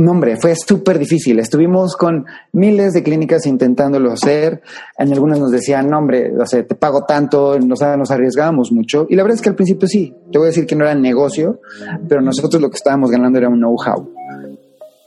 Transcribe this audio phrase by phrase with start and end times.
[0.00, 1.38] No, hombre, fue súper difícil.
[1.40, 4.62] Estuvimos con miles de clínicas intentándolo hacer.
[4.96, 9.06] En algunas nos decían, no, hombre, o sea, te pago tanto, nos, nos arriesgábamos mucho.
[9.10, 10.14] Y la verdad es que al principio sí.
[10.32, 11.60] Te voy a decir que no era negocio,
[12.08, 14.10] pero nosotros lo que estábamos ganando era un know-how.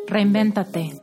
[0.05, 1.02] Reinvéntate.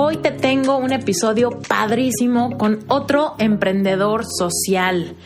[0.00, 5.16] Hoy te tengo un episodio padrísimo con otro emprendedor social.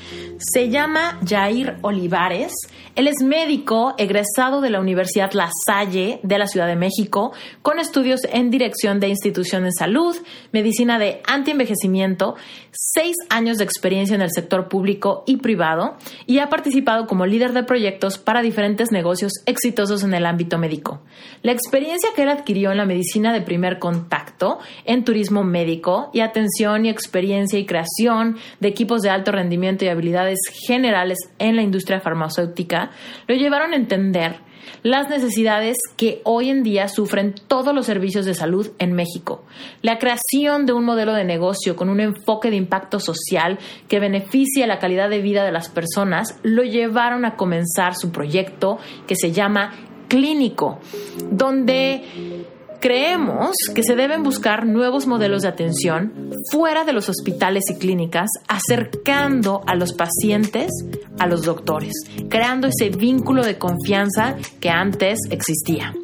[0.45, 2.53] Se llama Jair Olivares.
[2.97, 7.79] Él es médico egresado de la Universidad La Salle de la Ciudad de México, con
[7.79, 10.17] estudios en dirección de institución de salud,
[10.51, 12.35] medicina de antienvejecimiento,
[12.73, 17.53] seis años de experiencia en el sector público y privado, y ha participado como líder
[17.53, 21.03] de proyectos para diferentes negocios exitosos en el ámbito médico.
[21.43, 26.19] La experiencia que él adquirió en la medicina de primer contacto, en turismo médico y
[26.19, 30.31] atención y experiencia y creación de equipos de alto rendimiento y habilidades
[30.66, 32.91] generales en la industria farmacéutica
[33.27, 34.36] lo llevaron a entender
[34.83, 39.44] las necesidades que hoy en día sufren todos los servicios de salud en México.
[39.80, 43.58] La creación de un modelo de negocio con un enfoque de impacto social
[43.89, 48.78] que beneficie la calidad de vida de las personas lo llevaron a comenzar su proyecto
[49.06, 49.72] que se llama
[50.08, 50.78] Clínico,
[51.30, 52.44] donde
[52.83, 58.28] Creemos que se deben buscar nuevos modelos de atención fuera de los hospitales y clínicas,
[58.48, 60.69] acercando a los pacientes
[61.20, 61.92] a los doctores,
[62.29, 65.95] creando ese vínculo de confianza que antes existía.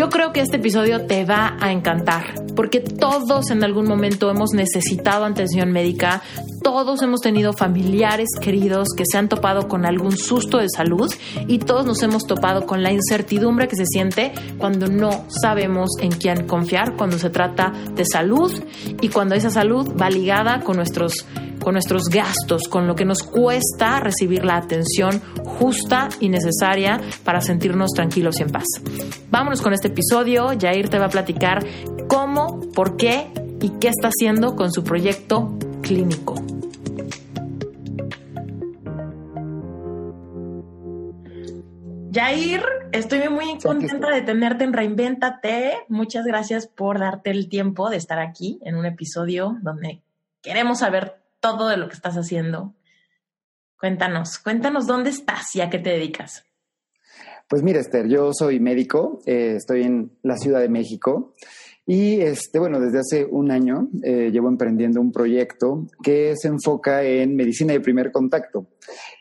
[0.00, 4.52] Yo creo que este episodio te va a encantar, porque todos en algún momento hemos
[4.54, 6.22] necesitado atención médica,
[6.62, 11.12] todos hemos tenido familiares queridos que se han topado con algún susto de salud
[11.46, 16.12] y todos nos hemos topado con la incertidumbre que se siente cuando no sabemos en
[16.12, 18.50] quién confiar, cuando se trata de salud
[19.02, 21.26] y cuando esa salud va ligada con nuestros
[21.62, 27.40] con nuestros gastos, con lo que nos cuesta recibir la atención justa y necesaria para
[27.40, 28.64] sentirnos tranquilos y en paz.
[29.30, 30.48] Vámonos con este episodio.
[30.58, 31.64] Jair te va a platicar
[32.08, 36.34] cómo, por qué y qué está haciendo con su proyecto clínico.
[42.12, 45.74] Jair, estoy muy contenta de tenerte en Reinventate.
[45.88, 50.02] Muchas gracias por darte el tiempo de estar aquí en un episodio donde
[50.42, 52.74] queremos saber todo de lo que estás haciendo.
[53.78, 56.44] Cuéntanos, cuéntanos dónde estás y a qué te dedicas.
[57.48, 61.34] Pues mira, Esther, yo soy médico, eh, estoy en la Ciudad de México
[61.92, 67.02] y este, bueno, desde hace un año eh, llevo emprendiendo un proyecto que se enfoca
[67.02, 68.68] en medicina de primer contacto.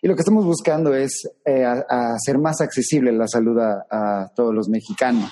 [0.04, 4.70] Y lo que estamos buscando es eh, hacer más accesible la salud a, todos los
[4.70, 5.32] mexicanos.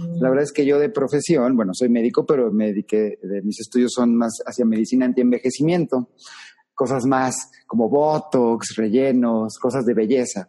[0.00, 0.20] Mm.
[0.20, 3.60] La verdad es que yo de profesión, bueno, soy médico, pero me dediqué, de, mis
[3.60, 6.08] estudios son más hacia medicina anti-envejecimiento,
[6.74, 7.36] cosas más
[7.68, 10.48] como botox, rellenos, cosas de belleza.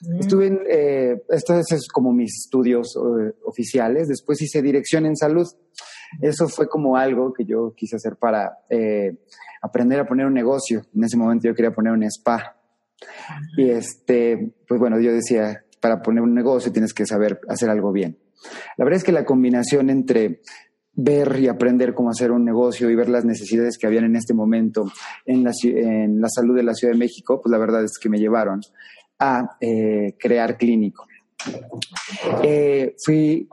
[0.00, 0.20] Mm.
[0.20, 5.46] Estuve en, eh, estos es como mis estudios eh, oficiales, después hice dirección en salud.
[6.20, 9.16] Eso fue como algo que yo quise hacer para eh,
[9.62, 10.82] aprender a poner un negocio.
[10.94, 12.56] En ese momento yo quería poner un spa.
[13.56, 17.92] Y este, pues bueno, yo decía, para poner un negocio tienes que saber hacer algo
[17.92, 18.18] bien.
[18.76, 20.40] La verdad es que la combinación entre
[20.94, 24.34] ver y aprender cómo hacer un negocio y ver las necesidades que habían en este
[24.34, 24.84] momento
[25.24, 28.10] en la, en la salud de la Ciudad de México, pues la verdad es que
[28.10, 28.60] me llevaron
[29.22, 31.06] a eh, crear clínico.
[32.42, 33.48] Eh, fui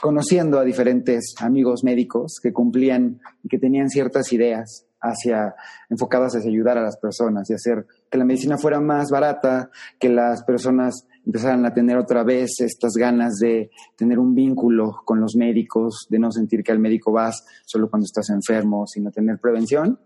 [0.00, 5.54] conociendo a diferentes amigos médicos que cumplían y que tenían ciertas ideas hacia
[5.90, 10.08] enfocadas hacia ayudar a las personas y hacer que la medicina fuera más barata, que
[10.08, 15.36] las personas empezaran a tener otra vez estas ganas de tener un vínculo con los
[15.36, 20.00] médicos, de no sentir que al médico vas solo cuando estás enfermo, sino tener prevención.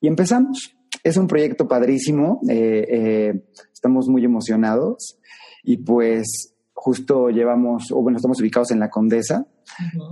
[0.00, 0.76] Y empezamos.
[1.04, 2.40] Es un proyecto padrísimo.
[2.48, 5.18] Eh, estamos muy emocionados
[5.62, 9.46] y pues justo llevamos, o bueno, estamos ubicados en la Condesa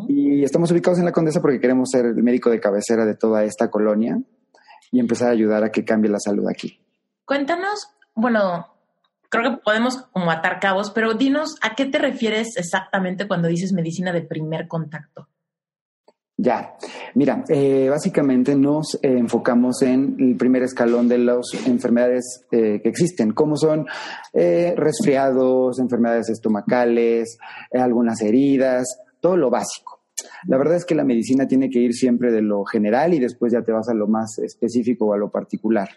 [0.08, 3.44] y estamos ubicados en la Condesa porque queremos ser el médico de cabecera de toda
[3.44, 4.20] esta colonia
[4.90, 6.80] y empezar a ayudar a que cambie la salud aquí.
[7.24, 8.68] Cuéntanos, bueno,
[9.28, 13.72] creo que podemos como atar cabos, pero dinos, ¿a qué te refieres exactamente cuando dices
[13.72, 15.28] medicina de primer contacto?
[16.42, 16.74] Ya,
[17.14, 22.88] mira, eh, básicamente nos eh, enfocamos en el primer escalón de las enfermedades eh, que
[22.88, 23.86] existen, como son
[24.32, 27.38] resfriados, enfermedades estomacales,
[27.72, 28.88] algunas heridas,
[29.20, 29.91] todo lo básico.
[30.48, 33.52] La verdad es que la medicina tiene que ir siempre de lo general y después
[33.52, 35.88] ya te vas a lo más específico o a lo particular.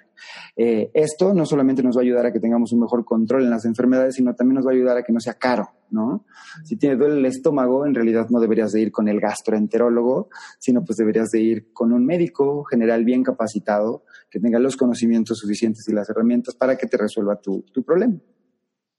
[0.56, 3.50] Eh, esto no solamente nos va a ayudar a que tengamos un mejor control en
[3.50, 6.26] las enfermedades, sino también nos va a ayudar a que no sea caro, ¿no?
[6.64, 10.84] Si tienes duele el estómago, en realidad no deberías de ir con el gastroenterólogo, sino
[10.84, 15.88] pues deberías de ir con un médico general bien capacitado, que tenga los conocimientos suficientes
[15.88, 18.16] y las herramientas para que te resuelva tu, tu problema.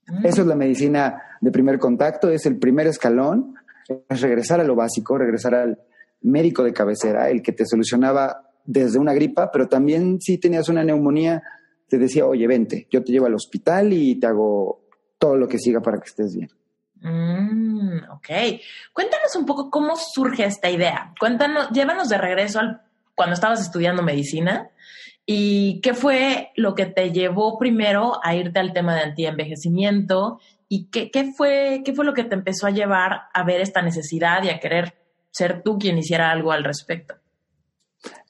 [0.09, 0.27] Mm.
[0.27, 3.55] Eso es la medicina de primer contacto, es el primer escalón
[4.09, 5.79] es regresar a lo básico, regresar al
[6.23, 10.83] médico de cabecera, el que te solucionaba desde una gripa, pero también si tenías una
[10.83, 11.43] neumonía,
[11.89, 14.81] te decía, oye, vente, yo te llevo al hospital y te hago
[15.19, 16.51] todo lo que siga para que estés bien.
[17.01, 18.29] Mm, ok.
[18.93, 21.15] Cuéntanos un poco cómo surge esta idea.
[21.21, 22.83] Cuéntanos, llévanos de regreso al
[23.17, 24.71] cuando estabas estudiando medicina
[25.27, 30.39] y qué fue lo que te llevó primero a irte al tema de antienvejecimiento
[30.69, 33.83] ¿Y qué, qué, fue, qué fue lo que te empezó a llevar a ver esta
[33.83, 34.95] necesidad y a querer
[35.31, 37.15] ser tú quien hiciera algo al respecto?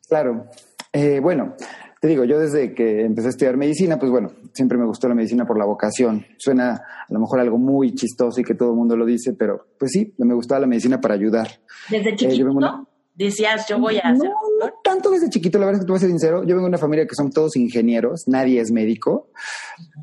[0.06, 0.46] Claro.
[0.92, 1.54] Eh, bueno,
[2.00, 5.14] te digo, yo desde que empecé a estudiar medicina, pues bueno, siempre me gustó la
[5.14, 6.26] medicina por la vocación.
[6.36, 9.68] Suena a lo mejor algo muy chistoso y que todo el mundo lo dice, pero
[9.78, 11.48] pues sí, me gustaba la medicina para ayudar.
[11.88, 12.86] ¿Desde eh, chiquito?
[13.14, 14.30] Decías, yo voy a hacer...
[14.58, 16.42] No, tanto desde chiquito, la verdad es que te voy a ser sincero.
[16.42, 19.30] Yo vengo de una familia que son todos ingenieros, nadie es médico,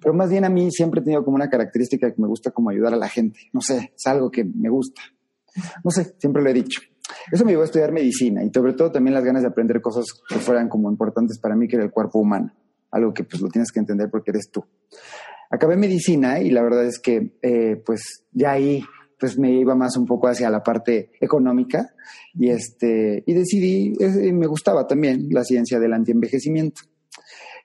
[0.02, 2.70] pero más bien a mí siempre he tenido como una característica que me gusta como
[2.70, 3.40] ayudar a la gente.
[3.52, 5.02] No sé, es algo que me gusta.
[5.84, 6.82] No sé, siempre lo he dicho.
[7.32, 10.06] Eso me llevó a estudiar medicina y sobre todo también las ganas de aprender cosas
[10.28, 12.54] que fueran como importantes para mí, que era el cuerpo humano.
[12.92, 14.64] Algo que pues lo tienes que entender porque eres tú.
[15.50, 18.84] Acabé medicina y la verdad es que eh, pues ya ahí
[19.24, 21.94] pues me iba más un poco hacia la parte económica
[22.34, 23.94] y este y decidí
[24.34, 26.82] me gustaba también la ciencia del antienvejecimiento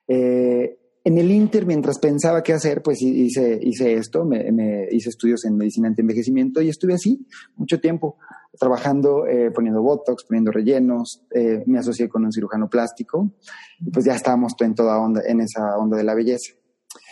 [0.06, 5.44] eh, en el Inter, mientras pensaba qué hacer, pues hice, hice esto, me, hice estudios
[5.46, 7.26] en medicina antienvejecimiento y estuve así
[7.56, 8.18] mucho tiempo,
[8.56, 13.32] trabajando, eh, poniendo botox, poniendo rellenos, eh, me asocié con un cirujano plástico
[13.80, 16.52] y pues ya estábamos en toda onda, en esa onda de la belleza.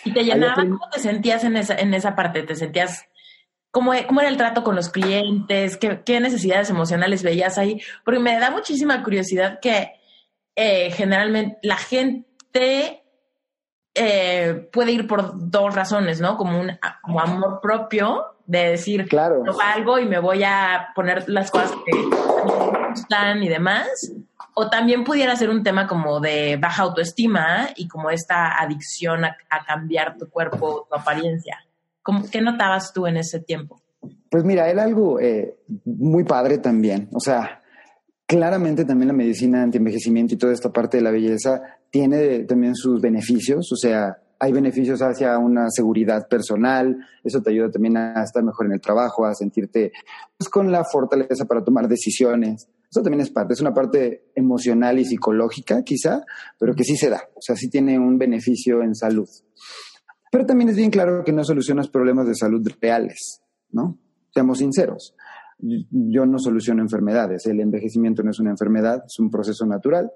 [0.04, 0.54] ¿Y te llenaba?
[0.54, 2.44] ¿Cómo te sentías en esa, en esa parte?
[2.44, 3.06] ¿Te sentías
[3.76, 5.76] ¿Cómo, ¿Cómo, era el trato con los clientes?
[5.76, 7.78] ¿Qué, necesidades emocionales veías ahí?
[8.06, 9.92] Porque me da muchísima curiosidad que
[10.54, 13.04] eh, generalmente la gente
[13.94, 16.38] eh, puede ir por dos razones, ¿no?
[16.38, 19.44] Como un como amor propio, de decir, claro.
[19.62, 24.10] algo y me voy a poner las cosas que me gustan y demás.
[24.54, 29.64] O también pudiera ser un tema como de baja autoestima y como esta adicción a
[29.66, 31.65] cambiar tu cuerpo, tu apariencia.
[32.30, 33.80] ¿Qué notabas tú en ese tiempo?
[34.30, 37.08] Pues mira, era algo eh, muy padre también.
[37.12, 37.62] O sea,
[38.26, 43.00] claramente también la medicina anti-envejecimiento y toda esta parte de la belleza tiene también sus
[43.00, 43.70] beneficios.
[43.72, 48.66] O sea, hay beneficios hacia una seguridad personal, eso te ayuda también a estar mejor
[48.66, 49.92] en el trabajo, a sentirte
[50.36, 52.68] pues, con la fortaleza para tomar decisiones.
[52.90, 56.22] Eso también es parte, es una parte emocional y psicológica quizá,
[56.58, 59.28] pero que sí se da, o sea, sí tiene un beneficio en salud.
[60.30, 63.40] Pero también es bien claro que no solucionas problemas de salud reales,
[63.70, 63.98] ¿no?
[64.32, 65.14] Seamos sinceros.
[65.58, 67.46] Yo no soluciono enfermedades.
[67.46, 70.10] El envejecimiento no es una enfermedad, es un proceso natural.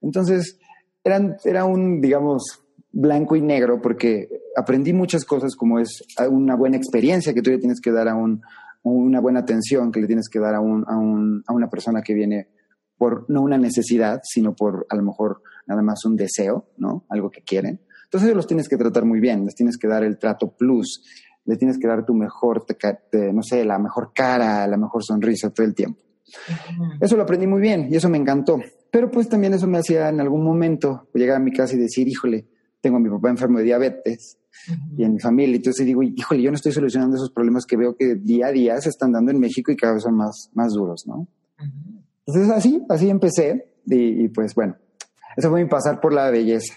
[0.00, 0.58] Entonces,
[1.04, 7.34] era un, digamos, blanco y negro porque aprendí muchas cosas como es una buena experiencia
[7.34, 8.40] que tú le tienes que dar a un,
[8.82, 12.14] una buena atención que le tienes que dar a, a, un, a una persona que
[12.14, 12.48] viene
[12.96, 17.04] por no una necesidad, sino por a lo mejor nada más un deseo, ¿no?
[17.08, 17.80] Algo que quieren.
[18.14, 21.02] Entonces los tienes que tratar muy bien, les tienes que dar el trato plus,
[21.46, 22.64] le tienes que dar tu mejor,
[23.32, 26.00] no sé, la mejor cara, la mejor sonrisa todo el tiempo.
[27.00, 28.60] Eso lo aprendí muy bien y eso me encantó.
[28.92, 32.06] Pero pues también eso me hacía en algún momento llegar a mi casa y decir,
[32.06, 32.46] híjole,
[32.80, 34.38] tengo a mi papá enfermo de diabetes
[34.96, 35.56] y en mi familia.
[35.56, 38.80] Entonces digo, híjole, yo no estoy solucionando esos problemas que veo que día a día
[38.80, 41.26] se están dando en México y cada vez son más, más duros, ¿no?
[42.24, 44.76] Entonces así, así empecé y, y pues bueno,
[45.36, 46.74] eso fue mi pasar por la belleza.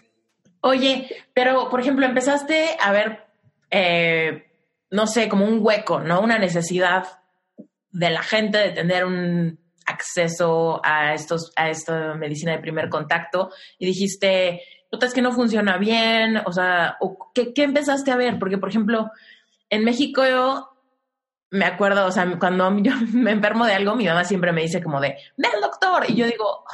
[0.61, 3.25] Oye, pero por ejemplo, empezaste a ver,
[3.69, 4.51] eh,
[4.91, 6.21] no sé, como un hueco, ¿no?
[6.21, 7.05] Una necesidad
[7.91, 13.51] de la gente de tener un acceso a estos, a esta medicina de primer contacto
[13.79, 14.61] y dijiste,
[14.91, 16.97] es que no funciona bien, o sea,
[17.33, 18.39] ¿qué, ¿qué, empezaste a ver?
[18.39, 19.11] Porque, por ejemplo,
[19.69, 20.69] en México yo
[21.49, 24.81] me acuerdo, o sea, cuando yo me enfermo de algo, mi mamá siempre me dice
[24.81, 26.65] como de, ve al doctor, y yo digo,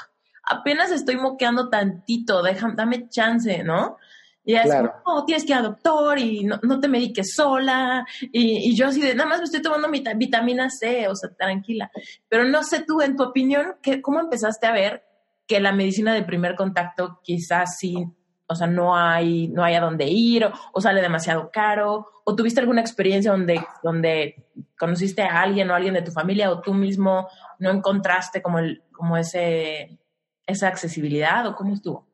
[0.43, 3.97] apenas estoy moqueando tantito, déjame, dame chance, ¿no?
[4.45, 4.69] Y es
[5.03, 8.05] como, tienes que ir al doctor y no, te mediques sola.
[8.21, 11.89] Y, yo así de, nada más me estoy tomando mi vitamina C, o sea, tranquila.
[12.27, 15.03] Pero no sé tú, en tu opinión, ¿qué, ¿cómo empezaste a ver
[15.47, 18.05] que la medicina de primer contacto quizás sí,
[18.45, 22.07] o sea, no hay, no hay a dónde ir o, sale demasiado caro?
[22.25, 24.47] ¿O tuviste alguna experiencia donde, donde
[24.77, 28.83] conociste a alguien o alguien de tu familia o tú mismo no encontraste como, el,
[28.91, 29.99] como ese,
[30.45, 32.07] esa accesibilidad o cómo estuvo?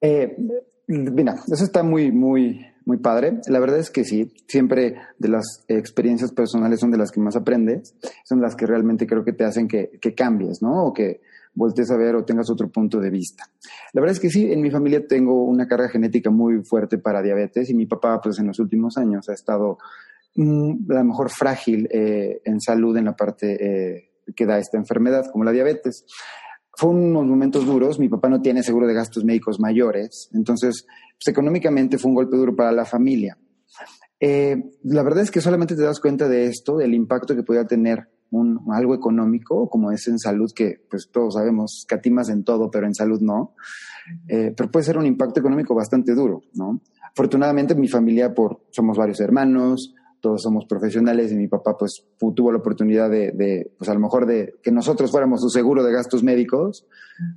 [0.00, 0.36] Eh,
[0.88, 3.40] Mira, eso está muy, muy, muy padre.
[3.48, 7.34] La verdad es que sí, siempre de las experiencias personales son de las que más
[7.34, 10.84] aprendes, son las que realmente creo que te hacen que, que cambies, ¿no?
[10.84, 11.22] O que
[11.54, 13.44] voltees a ver o tengas otro punto de vista.
[13.94, 17.20] La verdad es que sí, en mi familia tengo una carga genética muy fuerte para
[17.20, 19.78] diabetes y mi papá, pues en los últimos años ha estado
[20.36, 24.76] mm, a lo mejor frágil eh, en salud en la parte eh, que da esta
[24.76, 26.04] enfermedad, como la diabetes
[26.76, 27.98] fue unos momentos duros.
[27.98, 32.36] Mi papá no tiene seguro de gastos médicos mayores, entonces, pues, económicamente fue un golpe
[32.36, 33.36] duro para la familia.
[34.20, 37.66] Eh, la verdad es que solamente te das cuenta de esto, del impacto que podía
[37.66, 38.08] tener
[38.72, 42.94] algo económico, como es en salud, que pues todos sabemos, catimas en todo, pero en
[42.94, 43.54] salud no.
[44.28, 46.80] Eh, pero puede ser un impacto económico bastante duro, ¿no?
[47.12, 49.94] Afortunadamente mi familia, por, somos varios hermanos,
[50.26, 54.26] todos somos profesionales y mi papá pues tuvo la oportunidad de, pues a lo mejor
[54.26, 56.84] de que nosotros fuéramos su seguro de gastos médicos,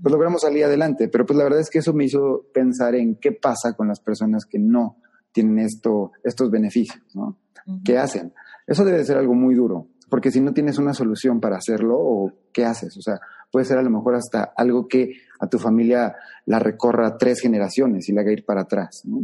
[0.02, 1.08] pues logramos salir adelante.
[1.08, 4.00] Pero pues la verdad es que eso me hizo pensar en qué pasa con las
[4.00, 4.98] personas que no
[5.32, 7.38] tienen esto, estos beneficios, ¿no?
[7.86, 8.34] ¿Qué hacen?
[8.66, 12.34] Eso debe ser algo muy duro, porque si no tienes una solución para hacerlo, ¿o
[12.52, 12.98] ¿qué haces?
[12.98, 13.20] O sea,
[13.52, 16.16] puede ser a lo mejor hasta algo que a tu familia
[16.48, 19.20] la recorra tres generaciones y le haga ir para atrás, ¿no?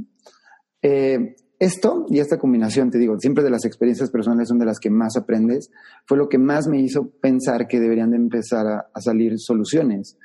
[0.83, 4.79] Eh, esto y esta combinación, te digo, siempre de las experiencias personales son de las
[4.79, 5.71] que más aprendes,
[6.05, 10.17] fue lo que más me hizo pensar que deberían de empezar a, salir soluciones.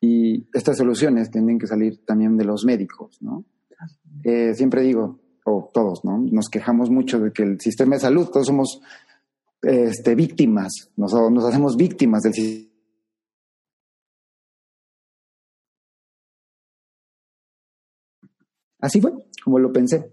[0.00, 3.44] Y estas soluciones tienen que salir también de los médicos, ¿no?
[4.24, 6.18] Eh, siempre digo, o todos, ¿no?
[6.18, 8.80] Nos quejamos mucho de que el sistema de salud, todos somos
[9.62, 12.70] este, víctimas, nos, nos hacemos víctimas del sistema.
[18.80, 19.12] Así fue,
[19.44, 20.10] como lo pensé.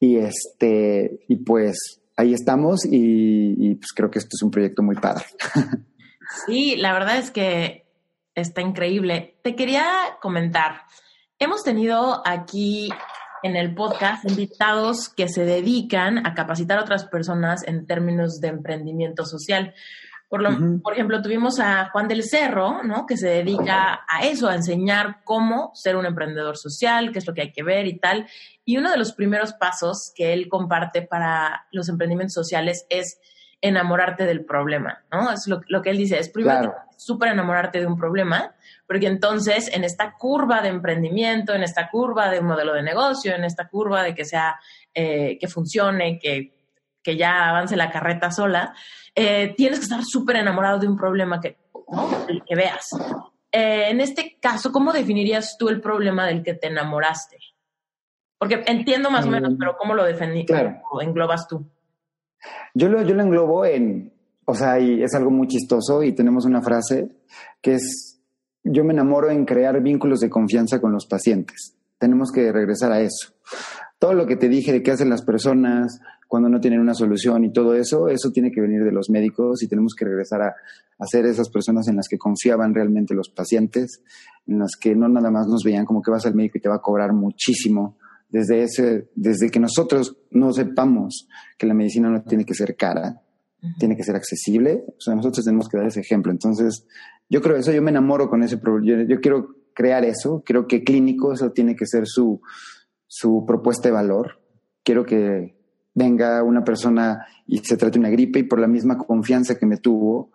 [0.00, 4.96] Y este, y pues ahí estamos y, pues creo que esto es un proyecto muy
[4.96, 5.24] padre.
[6.46, 7.86] Sí, la verdad es que
[8.34, 9.38] está increíble.
[9.42, 9.86] Te quería
[10.20, 10.82] comentar,
[11.38, 12.90] hemos tenido aquí
[13.42, 18.48] en el podcast invitados que se dedican a capacitar a otras personas en términos de
[18.48, 19.74] emprendimiento social.
[20.28, 23.06] Por, lo, por ejemplo, tuvimos a Juan del Cerro, ¿no?
[23.06, 27.32] Que se dedica a eso, a enseñar cómo ser un emprendedor social, qué es lo
[27.32, 28.26] que hay que ver y tal.
[28.64, 33.18] Y uno de los primeros pasos que él comparte para los emprendimientos sociales es
[33.60, 35.32] enamorarte del problema, ¿no?
[35.32, 38.54] Es lo, que él dice, es primero súper enamorarte de un problema,
[38.86, 43.34] porque entonces en esta curva de emprendimiento, en esta curva de un modelo de negocio,
[43.34, 44.60] en esta curva de que sea,
[44.94, 46.57] eh, que funcione, que,
[47.02, 48.74] que ya avance la carreta sola,
[49.14, 51.58] eh, tienes que estar súper enamorado de un problema que,
[52.46, 52.90] que veas.
[53.50, 57.38] Eh, en este caso, ¿cómo definirías tú el problema del que te enamoraste?
[58.38, 60.80] Porque entiendo más o menos, mm, pero ¿cómo lo defendí, claro.
[61.00, 61.66] englobas tú?
[62.74, 64.12] Yo lo, yo lo englobo en,
[64.44, 67.08] o sea, y es algo muy chistoso y tenemos una frase
[67.60, 68.20] que es,
[68.62, 71.74] yo me enamoro en crear vínculos de confianza con los pacientes.
[71.98, 73.34] Tenemos que regresar a eso.
[73.98, 77.44] Todo lo que te dije de qué hacen las personas, cuando no tienen una solución
[77.44, 80.54] y todo eso, eso tiene que venir de los médicos y tenemos que regresar a,
[80.98, 84.02] a ser esas personas en las que confiaban realmente los pacientes,
[84.46, 86.68] en las que no nada más nos veían como que vas al médico y te
[86.68, 87.96] va a cobrar muchísimo.
[88.28, 93.22] Desde, ese, desde que nosotros no sepamos que la medicina no tiene que ser cara,
[93.78, 96.30] tiene que ser accesible, o sea, nosotros tenemos que dar ese ejemplo.
[96.30, 96.86] Entonces,
[97.30, 100.84] yo creo eso, yo me enamoro con ese yo, yo quiero crear eso, creo que
[100.84, 102.42] clínico, eso tiene que ser su,
[103.08, 104.40] su propuesta de valor.
[104.84, 105.56] Quiero que
[105.94, 109.78] venga una persona y se trate una gripe y por la misma confianza que me
[109.78, 110.30] tuvo,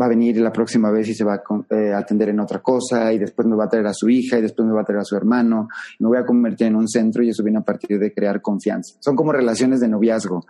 [0.00, 3.12] va a venir la próxima vez y se va a eh, atender en otra cosa
[3.12, 5.00] y después me va a traer a su hija y después me va a traer
[5.00, 5.68] a su hermano.
[6.00, 8.96] Me voy a convertir en un centro y eso viene a partir de crear confianza.
[9.00, 10.44] Son como relaciones de noviazgo.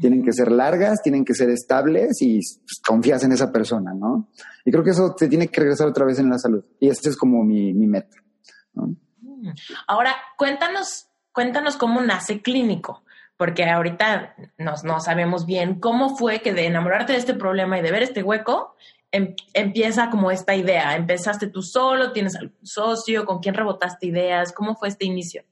[0.00, 4.28] Tienen que ser largas, tienen que ser estables y pues, confías en esa persona, ¿no?
[4.64, 6.64] Y creo que eso te tiene que regresar otra vez en la salud.
[6.78, 8.16] Y este es como mi, mi meta.
[9.88, 13.02] Ahora, cuéntanos, cuéntanos cómo nace Clínico
[13.42, 17.90] porque ahorita no sabemos bien cómo fue que de enamorarte de este problema y de
[17.90, 18.76] ver este hueco,
[19.10, 20.94] em, empieza como esta idea.
[20.94, 22.12] ¿Empezaste tú solo?
[22.12, 23.26] ¿Tienes algún socio?
[23.26, 24.52] ¿Con quién rebotaste ideas?
[24.52, 25.42] ¿Cómo fue este inicio?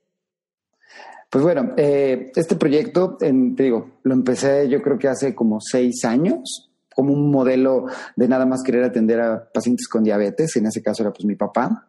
[1.29, 6.05] Pues bueno, eh, este proyecto, te digo, lo empecé yo creo que hace como seis
[6.05, 6.70] años.
[6.95, 11.03] Como un modelo de nada más querer atender a pacientes con diabetes, en ese caso
[11.03, 11.89] era pues mi papá,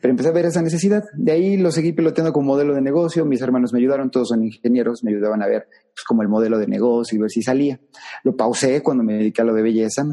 [0.00, 1.04] pero empecé a ver esa necesidad.
[1.14, 4.44] De ahí lo seguí piloteando como modelo de negocio, mis hermanos me ayudaron, todos son
[4.44, 7.80] ingenieros, me ayudaban a ver pues, como el modelo de negocio y ver si salía.
[8.24, 10.04] Lo pausé cuando me dediqué a lo de belleza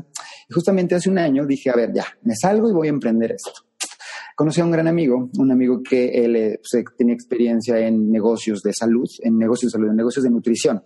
[0.50, 3.32] y justamente hace un año dije, a ver, ya, me salgo y voy a emprender
[3.32, 3.52] esto.
[4.36, 8.62] Conocí a un gran amigo, un amigo que él eh, pues, tenía experiencia en negocios
[8.62, 10.84] de salud, en negocios de salud, en negocios de nutrición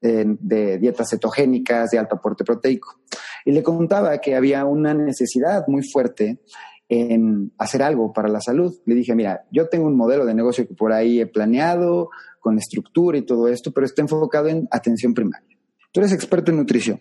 [0.00, 3.00] de, dietas cetogénicas, de alto aporte proteico.
[3.44, 6.40] Y le contaba que había una necesidad muy fuerte
[6.88, 8.74] en hacer algo para la salud.
[8.84, 12.58] Le dije, mira, yo tengo un modelo de negocio que por ahí he planeado, con
[12.58, 15.56] estructura y todo esto, pero está enfocado en atención primaria.
[15.92, 17.00] Tú eres experto en nutrición.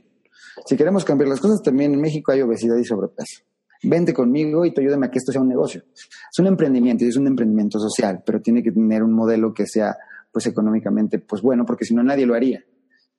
[0.65, 3.43] Si queremos cambiar las cosas, también en México hay obesidad y sobrepeso.
[3.81, 5.83] Vente conmigo y te ayúdame a que esto sea un negocio.
[5.93, 9.65] Es un emprendimiento y es un emprendimiento social, pero tiene que tener un modelo que
[9.65, 9.95] sea
[10.31, 12.63] pues económicamente pues bueno, porque si no nadie lo haría.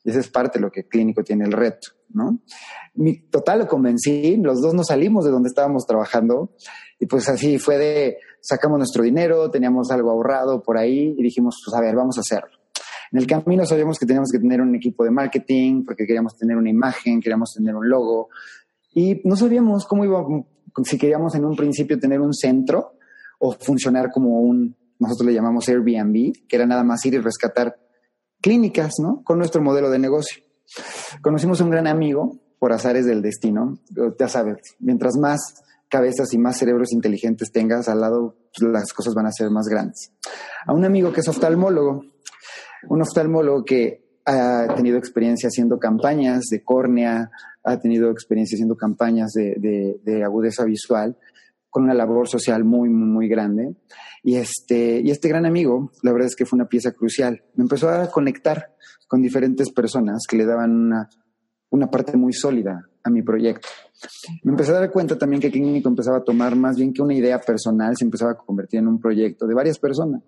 [0.04, 2.40] Y esa es parte de lo que clínico tiene el reto, ¿no?
[2.94, 6.54] Mi, total lo convencí, los dos nos salimos de donde estábamos trabajando
[6.98, 11.56] y pues así fue de, sacamos nuestro dinero, teníamos algo ahorrado por ahí y dijimos,
[11.64, 12.56] pues a ver, vamos a hacerlo.
[13.12, 16.56] En el camino sabíamos que teníamos que tener un equipo de marketing porque queríamos tener
[16.56, 18.28] una imagen, queríamos tener un logo
[18.94, 20.24] y no sabíamos cómo iba,
[20.84, 22.94] si queríamos en un principio tener un centro
[23.38, 27.76] o funcionar como un, nosotros le llamamos Airbnb, que era nada más ir y rescatar
[28.40, 29.22] clínicas, ¿no?
[29.24, 30.42] Con nuestro modelo de negocio.
[31.22, 33.78] Conocimos un gran amigo por azares del destino.
[34.18, 35.40] Ya sabes, mientras más
[35.88, 39.66] cabezas y más cerebros inteligentes tengas al lado, pues, las cosas van a ser más
[39.66, 40.12] grandes.
[40.66, 42.04] A un amigo que es oftalmólogo,
[42.88, 47.30] un oftalmólogo que ha tenido experiencia haciendo campañas de córnea,
[47.64, 51.16] ha tenido experiencia haciendo campañas de, de agudeza visual,
[51.70, 53.74] con una labor social muy, muy, muy grande.
[54.22, 57.42] Y este, y este gran amigo, la verdad es que fue una pieza crucial.
[57.54, 58.74] Me empezó a conectar
[59.08, 61.08] con diferentes personas que le daban una,
[61.70, 63.68] una parte muy sólida a mi proyecto.
[64.44, 67.14] Me empecé a dar cuenta también que Clínico empezaba a tomar más bien que una
[67.14, 70.22] idea personal, se empezaba a convertir en un proyecto de varias personas.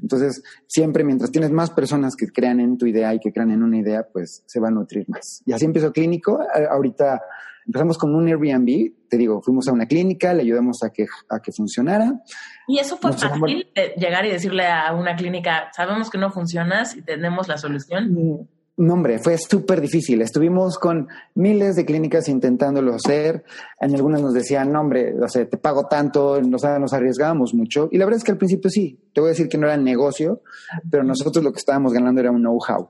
[0.00, 3.62] Entonces, siempre mientras tienes más personas que crean en tu idea y que crean en
[3.62, 5.42] una idea, pues se va a nutrir más.
[5.44, 6.40] Y así empezó Clínico.
[6.70, 7.20] Ahorita
[7.66, 11.40] Empezamos con un Airbnb, te digo, fuimos a una clínica, le ayudamos a que, a
[11.40, 12.22] que funcionara.
[12.66, 17.02] ¿Y eso fue fácil, llegar y decirle a una clínica, sabemos que no funcionas y
[17.02, 18.12] tenemos la solución?
[18.12, 18.48] Mm,
[18.78, 20.22] no, hombre, fue súper difícil.
[20.22, 23.44] Estuvimos con miles de clínicas intentándolo hacer.
[23.78, 27.88] En algunas nos decían, no, hombre, o sea, te pago tanto, nos, nos arriesgábamos mucho.
[27.92, 28.98] Y la verdad es que al principio sí.
[29.12, 30.42] Te voy a decir que no era negocio,
[30.90, 32.88] pero nosotros lo que estábamos ganando era un know-how.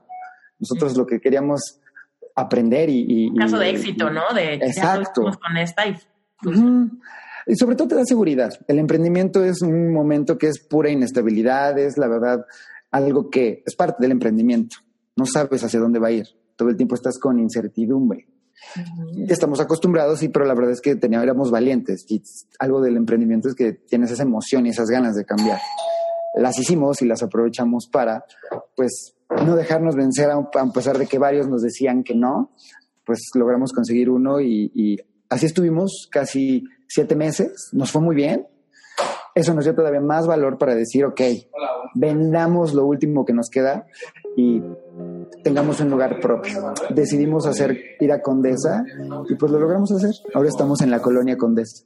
[0.57, 1.81] Nosotros lo que queríamos
[2.35, 3.05] aprender y...
[3.07, 4.21] y Caso de éxito, ¿no?
[4.33, 5.23] De exacto.
[5.23, 5.95] con esta y...
[7.45, 8.53] Y sobre todo te da seguridad.
[8.67, 12.45] El emprendimiento es un momento que es pura inestabilidad, es la verdad
[12.91, 14.77] algo que es parte del emprendimiento.
[15.15, 16.27] No sabes hacia dónde va a ir.
[16.55, 18.27] Todo el tiempo estás con incertidumbre.
[19.27, 22.05] Estamos acostumbrados, sí, pero la verdad es que teníamos, éramos valientes.
[22.09, 22.23] Y
[22.59, 25.59] algo del emprendimiento es que tienes esa emoción y esas ganas de cambiar.
[26.35, 28.25] Las hicimos y las aprovechamos para,
[28.75, 29.15] pues,
[29.45, 32.51] no dejarnos vencer a, pesar de que varios nos decían que no,
[33.05, 34.97] pues logramos conseguir uno y,
[35.29, 38.47] así estuvimos casi siete meses, nos fue muy bien.
[39.35, 41.21] Eso nos dio todavía más valor para decir, ok,
[41.95, 43.87] vendamos lo último que nos queda
[44.37, 44.61] y
[45.43, 46.73] tengamos un lugar propio.
[46.93, 48.83] Decidimos hacer ir a Condesa
[49.29, 50.11] y pues lo logramos hacer.
[50.35, 51.83] Ahora estamos en la colonia Condesa.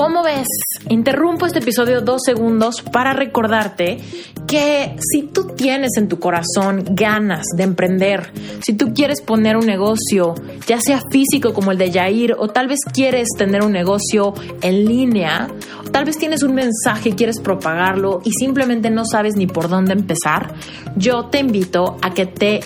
[0.00, 0.48] ¿Cómo ves?
[0.88, 3.98] Interrumpo este episodio dos segundos para recordarte
[4.46, 8.32] que si tú tienes en tu corazón ganas de emprender,
[8.62, 10.34] si tú quieres poner un negocio,
[10.66, 14.32] ya sea físico como el de Yair, o tal vez quieres tener un negocio
[14.62, 15.48] en línea,
[15.86, 19.92] o tal vez tienes un mensaje quieres propagarlo y simplemente no sabes ni por dónde
[19.92, 20.54] empezar,
[20.96, 22.60] yo te invito a que te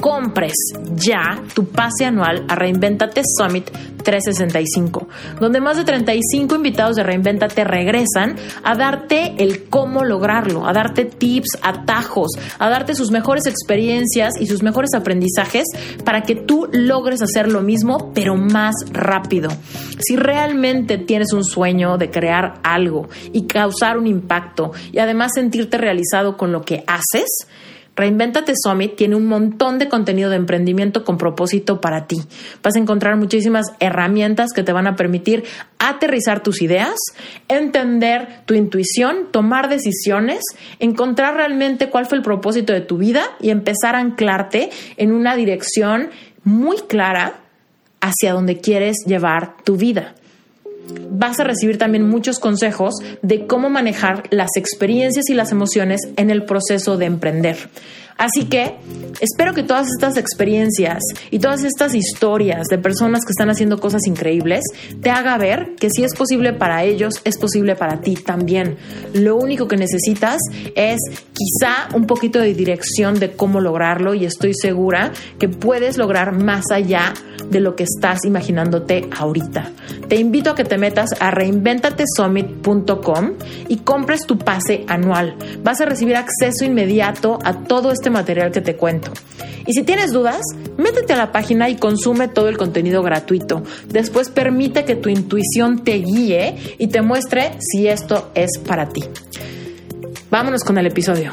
[0.00, 0.54] compres
[0.94, 3.70] ya tu pase anual a Reinventate Summit
[4.02, 5.08] 365,
[5.40, 11.04] donde más de 35 invitados de Reinventate regresan a darte el cómo lograrlo, a darte
[11.04, 15.64] tips, atajos, a darte sus mejores experiencias y sus mejores aprendizajes
[16.04, 19.50] para que tú logres hacer lo mismo, pero más rápido.
[19.98, 25.76] Si realmente tienes un sueño de crear algo y causar un impacto y además sentirte
[25.76, 27.46] realizado con lo que haces,
[27.98, 32.14] Reinventate Summit tiene un montón de contenido de emprendimiento con propósito para ti.
[32.62, 35.42] Vas a encontrar muchísimas herramientas que te van a permitir
[35.80, 36.94] aterrizar tus ideas,
[37.48, 40.44] entender tu intuición, tomar decisiones,
[40.78, 45.34] encontrar realmente cuál fue el propósito de tu vida y empezar a anclarte en una
[45.34, 46.10] dirección
[46.44, 47.40] muy clara
[48.00, 50.14] hacia donde quieres llevar tu vida.
[51.10, 56.30] Vas a recibir también muchos consejos de cómo manejar las experiencias y las emociones en
[56.30, 57.56] el proceso de emprender.
[58.18, 58.74] Así que
[59.20, 60.98] espero que todas estas experiencias
[61.30, 64.64] y todas estas historias de personas que están haciendo cosas increíbles
[65.00, 68.76] te haga ver que si es posible para ellos, es posible para ti también.
[69.14, 70.40] Lo único que necesitas
[70.74, 70.98] es
[71.32, 76.64] quizá un poquito de dirección de cómo lograrlo y estoy segura que puedes lograr más
[76.72, 77.14] allá
[77.50, 79.70] de lo que estás imaginándote ahorita.
[80.08, 83.32] Te invito a que te metas a reinventatesummit.com
[83.68, 85.36] y compres tu pase anual.
[85.62, 89.12] Vas a recibir acceso inmediato a todo este material que te cuento.
[89.66, 90.40] Y si tienes dudas,
[90.76, 93.62] métete a la página y consume todo el contenido gratuito.
[93.86, 99.04] Después permite que tu intuición te guíe y te muestre si esto es para ti.
[100.30, 101.32] Vámonos con el episodio.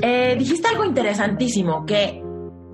[0.00, 2.22] Eh, dijiste algo interesantísimo, que,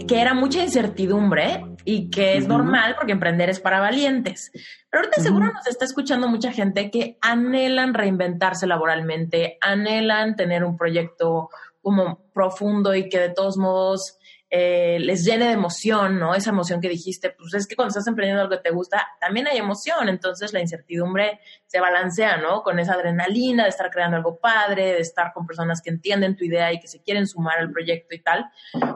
[0.06, 4.50] que era mucha incertidumbre y que es normal porque emprender es para valientes.
[4.90, 10.76] Pero ahorita seguro nos está escuchando mucha gente que anhelan reinventarse laboralmente, anhelan tener un
[10.76, 11.48] proyecto
[11.80, 14.17] como profundo y que de todos modos
[14.50, 16.34] eh, les llene de emoción, ¿no?
[16.34, 19.46] Esa emoción que dijiste, pues es que cuando estás emprendiendo algo que te gusta, también
[19.46, 22.62] hay emoción, entonces la incertidumbre se balancea, ¿no?
[22.62, 26.44] Con esa adrenalina de estar creando algo padre, de estar con personas que entienden tu
[26.44, 28.46] idea y que se quieren sumar al proyecto y tal.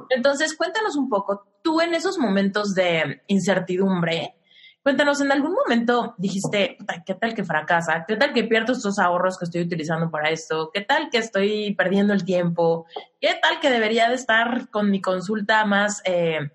[0.09, 4.37] Entonces, cuéntanos un poco, tú en esos momentos de incertidumbre,
[4.83, 8.05] Cuéntanos, ¿en algún momento dijiste, qué tal que fracasa?
[8.07, 10.71] ¿Qué tal que pierdo estos ahorros que estoy utilizando para esto?
[10.75, 12.87] ¿Qué tal que estoy perdiendo el tiempo?
[13.21, 16.51] ¿Qué tal que debería de estar con mi consulta más, eh,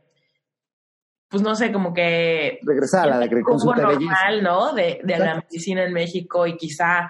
[1.30, 2.60] pues no sé, como que...
[2.63, 4.74] Regresar a la consulta normal, ¿no?
[4.74, 7.10] De, de la medicina en México y quizá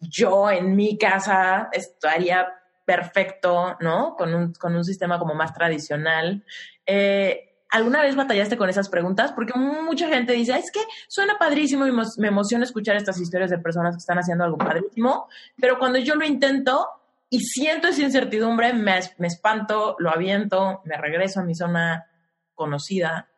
[0.00, 2.48] yo en mi casa estaría
[2.84, 4.16] perfecto, ¿no?
[4.16, 6.44] Con un, con un sistema como más tradicional.
[6.84, 9.32] Eh, ¿Alguna vez batallaste con esas preguntas?
[9.32, 13.58] Porque mucha gente dice, es que suena padrísimo y me emociona escuchar estas historias de
[13.58, 15.28] personas que están haciendo algo padrísimo,
[15.60, 16.88] pero cuando yo lo intento
[17.30, 22.06] y siento esa incertidumbre, me, espanto, lo aviento, me regreso a mi zona
[22.54, 23.28] conocida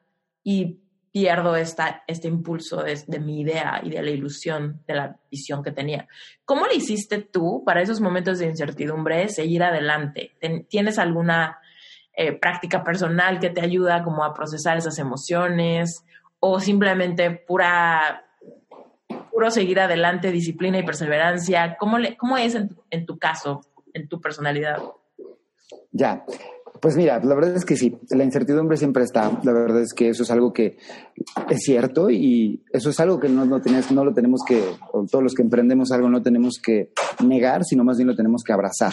[0.45, 0.79] y
[1.11, 5.65] pierdo esta, este impulso de, de, mi idea y de la ilusión, de la visión
[5.65, 6.07] que tenía.
[6.45, 10.37] ¿Cómo le hiciste tú para esos momentos de incertidumbre seguir adelante?
[10.69, 11.59] ¿Tienes alguna
[12.23, 16.05] eh, práctica personal que te ayuda como a procesar esas emociones
[16.39, 18.27] o simplemente pura
[19.33, 21.79] puro seguir adelante, disciplina y perseverancia.
[21.81, 22.55] ¿Cómo, le, cómo es
[22.91, 23.63] en tu, caso,
[23.95, 24.83] en tu personalidad?
[25.93, 26.27] Ya,
[26.79, 29.41] pues mira, la verdad es que sí, la incertidumbre siempre está.
[29.43, 30.77] La verdad es que eso es algo que
[31.49, 34.63] es cierto y eso es algo que no, no, no lo tenemos que,
[35.11, 36.93] todos los que emprendemos algo no tenemos que
[37.25, 38.93] negar, sino más bien lo tenemos que abrazar,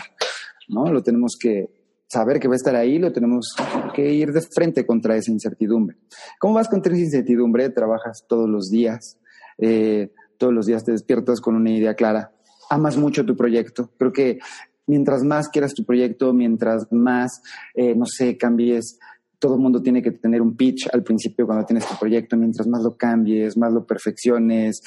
[0.70, 0.86] ¿no?
[0.86, 1.77] Lo tenemos que,
[2.08, 3.56] saber que va a estar ahí, lo tenemos
[3.94, 5.98] que ir de frente contra esa incertidumbre.
[6.40, 7.70] ¿Cómo vas contra esa incertidumbre?
[7.70, 9.20] Trabajas todos los días,
[9.58, 12.32] eh, todos los días te despiertas con una idea clara,
[12.70, 13.92] amas mucho tu proyecto.
[13.98, 14.40] Creo que
[14.86, 17.42] mientras más quieras tu proyecto, mientras más,
[17.76, 18.98] eh, no sé, cambies,
[19.40, 22.68] todo el mundo tiene que tener un pitch al principio cuando tienes tu proyecto, mientras
[22.68, 24.82] más lo cambies, más lo perfecciones,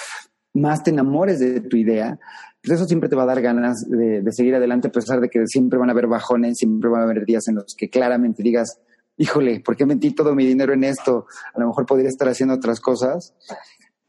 [0.55, 2.19] más te enamores de tu idea,
[2.63, 5.47] pues eso siempre te va a dar ganas de, seguir adelante, a pesar de que
[5.47, 8.79] siempre van a haber bajones, siempre van a haber días en los que claramente digas,
[9.17, 11.27] híjole, ¿por qué metí todo mi dinero en esto?
[11.55, 13.35] A lo mejor podría estar haciendo otras cosas.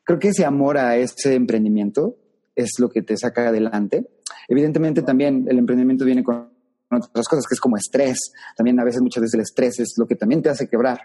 [0.04, 2.18] Creo que ese amor a ese emprendimiento
[2.56, 4.10] es lo que te saca adelante.
[4.50, 6.50] Evidentemente también el emprendimiento viene con
[6.90, 8.34] otras cosas, que es como estrés.
[8.58, 11.00] También a veces, muchas veces el estrés es lo que también te hace quebrar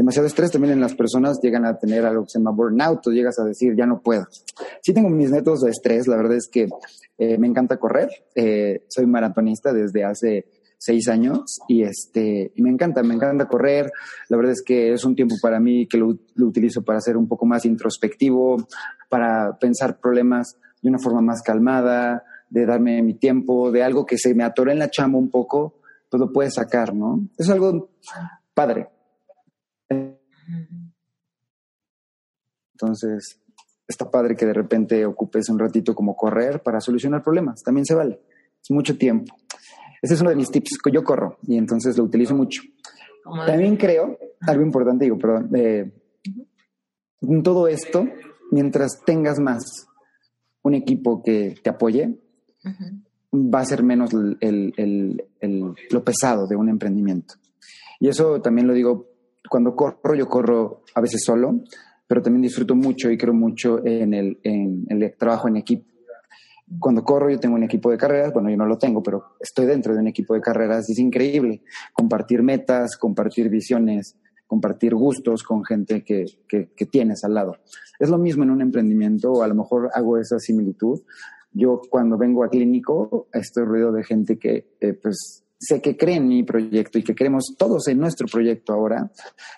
[0.00, 3.10] demasiado estrés también en las personas llegan a tener algo que se llama burnout o
[3.10, 4.26] llegas a decir, ya no puedo.
[4.82, 6.68] Sí tengo mis métodos de estrés, la verdad es que
[7.18, 10.46] eh, me encanta correr, eh, soy maratonista desde hace
[10.78, 13.92] seis años y este y me encanta, me encanta correr.
[14.28, 17.18] La verdad es que es un tiempo para mí que lo, lo, utilizo para ser
[17.18, 18.56] un poco más introspectivo,
[19.10, 24.16] para pensar problemas de una forma más calmada, de darme mi tiempo, de algo que
[24.16, 27.28] se me atoró en la chama un poco, pues lo puedes sacar, ¿no?
[27.36, 27.90] Es algo
[28.54, 28.88] padre.
[32.72, 33.40] Entonces,
[33.90, 37.62] está padre que de repente ocupes un ratito como correr para solucionar problemas.
[37.62, 38.20] También se vale.
[38.62, 39.34] Es mucho tiempo.
[40.00, 40.78] Ese es uno de mis tips.
[40.92, 42.62] Yo corro y entonces lo utilizo mucho.
[43.46, 45.92] También creo, algo importante, digo, perdón, eh,
[47.20, 48.06] en todo esto,
[48.50, 49.62] mientras tengas más
[50.62, 52.18] un equipo que te apoye,
[53.32, 57.34] va a ser menos lo pesado de un emprendimiento.
[57.98, 59.10] Y eso también lo digo
[59.48, 61.60] cuando corro, yo corro a veces solo,
[62.10, 65.84] pero también disfruto mucho y creo mucho en el, en el trabajo en equipo.
[66.80, 69.66] Cuando corro, yo tengo un equipo de carreras, bueno, yo no lo tengo, pero estoy
[69.66, 74.16] dentro de un equipo de carreras y es increíble compartir metas, compartir visiones,
[74.48, 77.58] compartir gustos con gente que, que, tienes al lado.
[78.00, 81.02] Es lo mismo en un emprendimiento, a lo mejor hago esa similitud.
[81.52, 86.16] Yo cuando vengo a clínico estoy ruido de gente que eh, pues sé que cree
[86.16, 89.10] en mi proyecto y que creemos todos en nuestro proyecto ahora.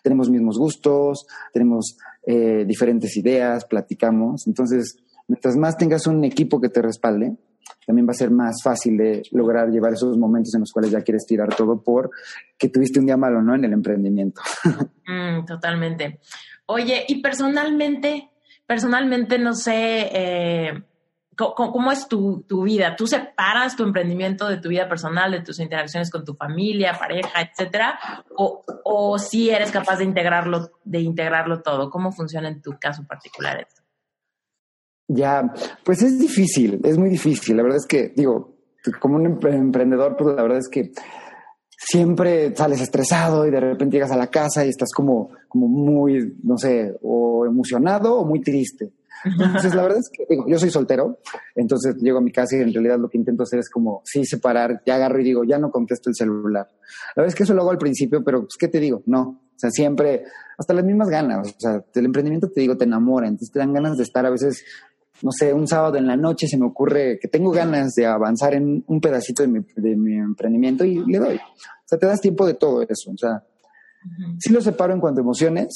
[0.02, 4.46] Tenemos mismos gustos, tenemos eh, diferentes ideas, platicamos.
[4.46, 4.96] Entonces,
[5.28, 7.36] mientras más tengas un equipo que te respalde,
[7.86, 11.00] también va a ser más fácil de lograr llevar esos momentos en los cuales ya
[11.02, 12.10] quieres tirar todo por
[12.58, 13.54] que tuviste un día malo, ¿no?
[13.54, 14.40] En el emprendimiento.
[15.04, 16.20] Mm, totalmente.
[16.66, 18.30] Oye, y personalmente,
[18.64, 20.82] personalmente no sé, eh,
[21.36, 22.94] ¿Cómo, es tu, vida?
[22.94, 27.40] ¿Tú separas tu emprendimiento de tu vida personal, de tus interacciones con tu familia, pareja,
[27.40, 27.98] etcétera?
[28.36, 31.88] ¿O, o si eres capaz de integrarlo, de integrarlo todo?
[31.88, 33.82] ¿Cómo funciona en tu caso particular esto?
[35.08, 35.52] Ya,
[35.84, 37.56] pues es difícil, es muy difícil.
[37.56, 38.56] La verdad es que, digo,
[39.00, 40.92] como un emprendedor, pues la verdad es que
[41.76, 46.36] siempre sales estresado y de repente llegas a la casa y estás como, como muy,
[46.42, 48.92] no sé, o emocionado o muy triste.
[49.24, 51.18] Entonces, la verdad es que digo, yo soy soltero,
[51.54, 54.24] entonces llego a mi casa y en realidad lo que intento hacer es como, sí,
[54.24, 56.68] separar, ya agarro y digo, ya no contesto el celular.
[57.16, 59.02] La verdad es que eso lo hago al principio, pero pues, ¿qué te digo?
[59.06, 60.24] No, o sea, siempre,
[60.58, 63.72] hasta las mismas ganas, o sea, el emprendimiento te digo, te enamora, entonces te dan
[63.72, 64.64] ganas de estar a veces,
[65.22, 68.54] no sé, un sábado en la noche se me ocurre que tengo ganas de avanzar
[68.54, 71.36] en un pedacito de mi, de mi emprendimiento y le doy.
[71.36, 73.44] O sea, te das tiempo de todo eso, o sea,
[74.38, 75.68] sí lo separo en cuanto a emociones.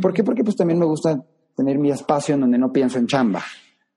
[0.00, 0.24] ¿Por qué?
[0.24, 3.42] Porque pues también me gusta tener mi espacio en donde no pienso en chamba,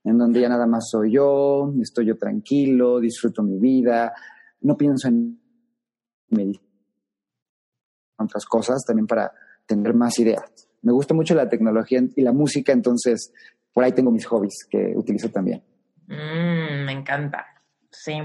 [0.04, 4.12] en donde ya nada más soy yo, estoy yo tranquilo, disfruto mi vida,
[4.60, 5.38] no pienso en
[8.16, 9.32] otras cosas también para
[9.66, 10.68] tener más ideas.
[10.82, 13.32] Me gusta mucho la tecnología y la música, entonces
[13.72, 15.62] por ahí tengo mis hobbies que utilizo también.
[16.06, 17.46] Mm, me encanta.
[18.00, 18.16] Sí,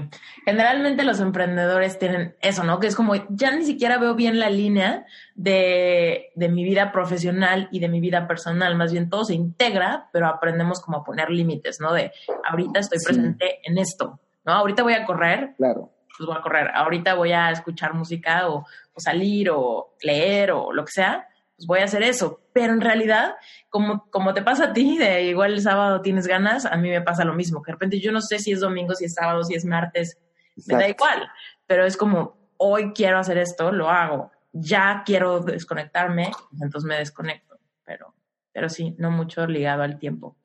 [0.44, 2.78] generalmente los emprendedores tienen eso, ¿no?
[2.78, 7.68] Que es como, ya ni siquiera veo bien la línea de, de, mi vida profesional
[7.72, 11.28] y de mi vida personal, más bien todo se integra, pero aprendemos como a poner
[11.28, 11.92] límites, ¿no?
[11.92, 12.12] De,
[12.48, 14.52] ahorita estoy presente en esto, ¿no?
[14.52, 15.90] Ahorita voy a correr, claro.
[16.16, 20.72] pues voy a correr, ahorita voy a escuchar música o, o salir o leer o
[20.72, 22.40] lo que sea, pues voy a hacer eso.
[22.52, 23.36] Pero en realidad,
[23.68, 27.02] como, como te pasa a ti, de igual el sábado tienes ganas, a mí me
[27.02, 27.62] pasa lo mismo.
[27.62, 30.18] Que de repente yo no sé si es domingo, si es sábado, si es martes,
[30.66, 31.28] me da igual.
[31.66, 34.32] Pero es como, hoy quiero hacer esto, lo hago.
[34.52, 37.58] Ya quiero desconectarme, entonces me desconecto.
[37.84, 38.14] Pero,
[38.52, 40.36] pero sí, no mucho ligado al tiempo.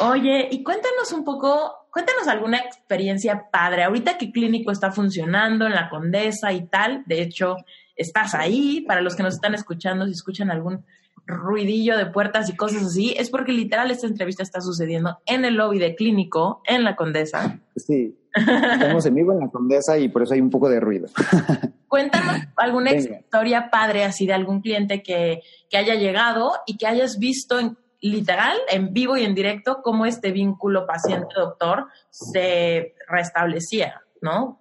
[0.00, 3.84] Oye, y cuéntanos un poco, cuéntanos alguna experiencia padre.
[3.84, 7.56] Ahorita que clínico está funcionando en la Condesa y tal, de hecho,
[7.98, 8.80] estás ahí.
[8.86, 10.84] Para los que nos están escuchando, si escuchan algún
[11.26, 15.54] ruidillo de puertas y cosas así, es porque literal esta entrevista está sucediendo en el
[15.54, 17.60] lobby de clínico en la Condesa.
[17.76, 21.08] Sí, estamos en vivo en la Condesa y por eso hay un poco de ruido.
[21.88, 27.18] Cuéntanos alguna historia padre así de algún cliente que, que haya llegado y que hayas
[27.18, 34.60] visto en, literal, en vivo y en directo, cómo este vínculo paciente-doctor se restablecía, ¿no?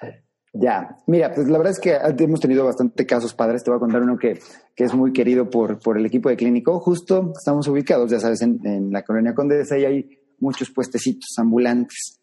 [0.60, 3.62] Ya, mira, pues la verdad es que hemos tenido bastante casos padres.
[3.62, 4.40] Te voy a contar uno que,
[4.74, 6.80] que es muy querido por, por el equipo de clínico.
[6.80, 12.20] Justo estamos ubicados, ya sabes, en, en la colonia Condesa y hay muchos puestecitos ambulantes.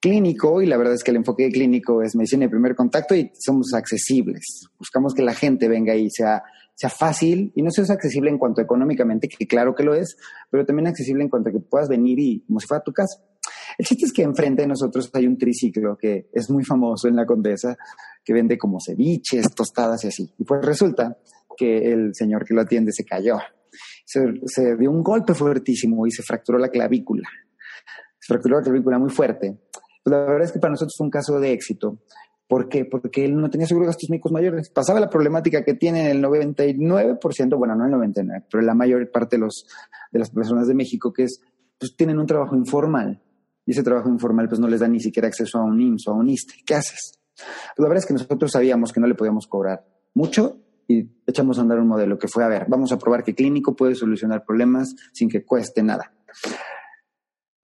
[0.00, 3.14] Clínico, y la verdad es que el enfoque de clínico es medicina de primer contacto
[3.14, 4.66] y somos accesibles.
[4.76, 6.42] Buscamos que la gente venga y sea,
[6.74, 10.16] sea fácil y no sea accesible en cuanto económicamente, que claro que lo es,
[10.50, 13.22] pero también accesible en cuanto a que puedas venir y como si fuera tu casa.
[13.76, 17.16] El chiste es que enfrente de nosotros hay un triciclo que es muy famoso en
[17.16, 17.76] la Condesa,
[18.24, 20.32] que vende como ceviches, tostadas y así.
[20.38, 21.18] Y pues resulta
[21.56, 23.38] que el señor que lo atiende se cayó.
[24.04, 27.28] Se, dio un golpe fuertísimo y se fracturó la clavícula.
[28.18, 29.58] Se fracturó la clavícula muy fuerte.
[30.02, 31.98] Pues la verdad es que para nosotros fue un caso de éxito.
[32.46, 32.86] ¿Por qué?
[32.86, 34.70] Porque él no tenía seguro de gastos médicos mayores.
[34.70, 39.36] Pasaba la problemática que tiene el 99%, bueno, no el 99%, pero la mayor parte
[39.36, 39.66] de, los,
[40.10, 41.42] de las personas de México, que es,
[41.78, 43.22] pues tienen un trabajo informal
[43.68, 46.12] y ese trabajo informal pues no les da ni siquiera acceso a un IMSS o
[46.12, 46.54] a un ISTE.
[46.64, 47.12] ¿Qué haces?
[47.36, 50.56] Pues la verdad es que nosotros sabíamos que no le podíamos cobrar mucho
[50.88, 53.76] y echamos a andar un modelo que fue, a ver, vamos a probar que clínico
[53.76, 56.14] puede solucionar problemas sin que cueste nada.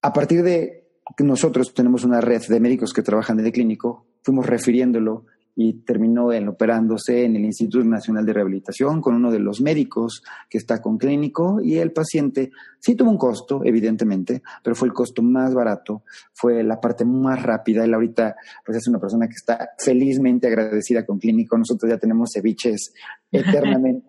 [0.02, 4.44] A partir de que nosotros tenemos una red de médicos que trabajan el clínico, fuimos
[4.44, 5.24] refiriéndolo
[5.56, 10.22] y terminó en operándose en el Instituto Nacional de Rehabilitación con uno de los médicos
[10.50, 14.94] que está con clínico y el paciente sí tuvo un costo, evidentemente, pero fue el
[14.94, 17.84] costo más barato, fue la parte más rápida.
[17.84, 21.56] Él ahorita pues es una persona que está felizmente agradecida con clínico.
[21.56, 22.92] Nosotros ya tenemos ceviches
[23.32, 24.06] eternamente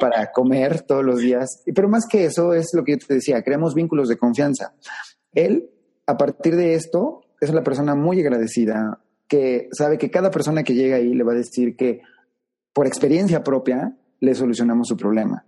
[0.00, 1.62] para comer todos los días.
[1.74, 4.74] Pero más que eso es lo que yo te decía, creamos vínculos de confianza.
[5.32, 5.70] Él,
[6.06, 10.74] a partir de esto, es una persona muy agradecida, que sabe que cada persona que
[10.74, 12.02] llega ahí le va a decir que
[12.72, 15.44] por experiencia propia le solucionamos su problema.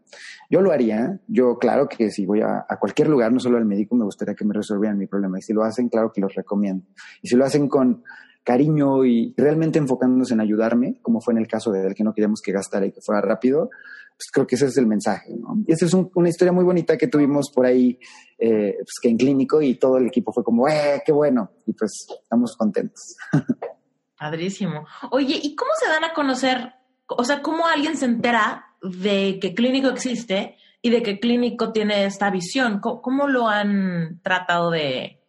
[0.49, 3.97] Yo lo haría, yo claro que si voy a, cualquier lugar, no solo al médico,
[3.97, 5.39] me gustaría que me resolvieran mi problema.
[5.39, 6.85] Y si lo hacen, claro que los recomiendo.
[7.23, 8.05] Y si lo hacen con
[8.47, 12.41] cariño y realmente enfocándose en ayudarme, como fue en el caso del que no queríamos
[12.41, 13.71] que gastara y que fuera rápido,
[14.17, 15.35] pues creo que ese es el mensaje.
[15.37, 15.57] ¿no?
[15.67, 17.99] Y esa es una historia muy bonita que tuvimos por ahí,
[18.39, 21.51] eh, pues que en clínico y todo el equipo fue como, ¡eh, qué bueno!
[21.67, 23.17] Y pues estamos contentos.
[24.19, 24.87] Padrísimo.
[25.11, 26.73] Oye, ¿y cómo se dan a conocer?
[27.09, 32.07] O sea, ¿cómo alguien se entera de que clínico existe y de que clínico tiene
[32.07, 32.81] esta visión?
[32.81, 35.21] ¿Cómo, lo han tratado de,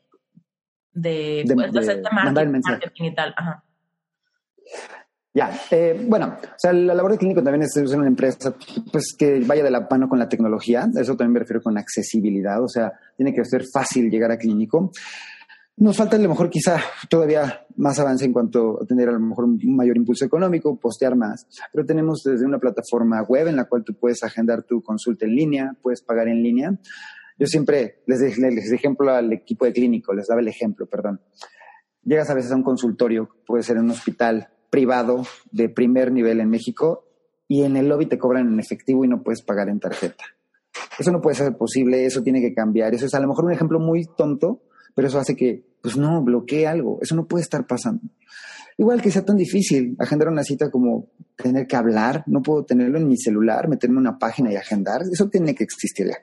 [0.97, 2.91] de, pues, mandar el mensaje.
[2.95, 3.33] y tal?
[5.33, 8.55] Ya, eh, bueno, o sea, la labor de clínico también es ser una empresa
[8.91, 12.63] pues que vaya de la mano con la tecnología, eso también me refiero con accesibilidad,
[12.63, 14.91] o sea, tiene que ser fácil llegar a clínico.
[15.75, 19.19] Nos falta a lo mejor quizá todavía más avance en cuanto a tener a lo
[19.19, 23.65] mejor un mayor impulso económico, postear más, pero tenemos desde una plataforma web en la
[23.65, 26.71] cual tú puedes agendar tu consulta en línea, puedes pagar en línea.
[27.37, 31.21] Yo siempre les, les, les ejemplo al equipo de clínico, les daba el ejemplo, perdón.
[32.03, 36.39] Llegas a veces a un consultorio, puede ser en un hospital privado de primer nivel
[36.39, 37.05] en México
[37.47, 40.23] y en el lobby te cobran en efectivo y no puedes pagar en tarjeta.
[40.99, 42.93] Eso no puede ser posible, eso tiene que cambiar.
[42.93, 44.63] Eso es a lo mejor un ejemplo muy tonto,
[44.95, 46.99] pero eso hace que, pues no, bloquee algo.
[47.01, 48.01] Eso no puede estar pasando.
[48.77, 52.99] Igual que sea tan difícil agendar una cita como tener que hablar, no puedo tenerlo
[52.99, 56.17] en mi celular, meterme en una página y agendar, eso tiene que existir ya.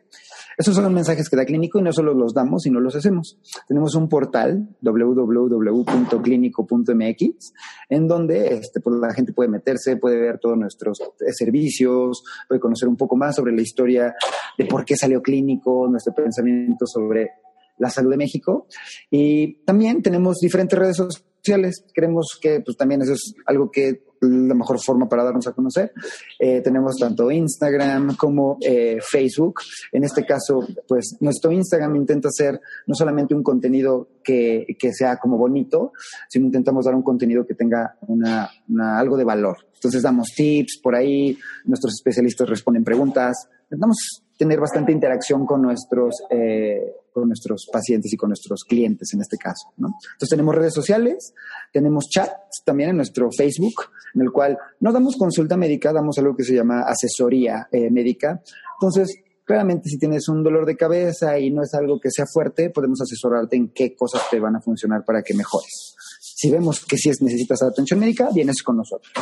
[0.56, 3.38] Esos son mensajes que da Clínico y no solo los damos, sino los hacemos.
[3.68, 7.52] Tenemos un portal www.clinico.mx
[7.88, 12.60] en donde este, pues, la gente puede meterse, puede ver todos nuestros eh, servicios, puede
[12.60, 14.14] conocer un poco más sobre la historia
[14.58, 17.30] de por qué salió Clínico, nuestro pensamiento sobre
[17.78, 18.66] la salud de México.
[19.10, 21.84] Y también tenemos diferentes redes sociales.
[21.92, 25.92] Creemos que pues, también eso es algo que la mejor forma para darnos a conocer.
[26.38, 29.60] Eh, tenemos tanto Instagram como eh, Facebook.
[29.92, 35.18] En este caso, pues nuestro Instagram intenta hacer no solamente un contenido que, que sea
[35.18, 35.92] como bonito,
[36.28, 38.50] sino intentamos dar un contenido que tenga una,
[38.98, 39.58] algo de valor.
[39.74, 43.48] Entonces damos tips por ahí, nuestros especialistas responden preguntas.
[43.64, 49.20] Intentamos tener bastante interacción con nuestros, eh, con nuestros pacientes y con nuestros clientes en
[49.20, 49.72] este caso.
[49.77, 49.94] ¿no?
[50.14, 51.33] Entonces tenemos redes sociales,
[51.72, 53.74] tenemos chats también en nuestro Facebook,
[54.14, 58.42] en el cual no damos consulta médica, damos algo que se llama asesoría eh, médica.
[58.81, 62.70] Entonces, claramente si tienes un dolor de cabeza y no es algo que sea fuerte,
[62.70, 65.94] podemos asesorarte en qué cosas te van a funcionar para que mejores.
[66.20, 69.12] Si vemos que si es, necesitas atención médica, vienes con nosotros.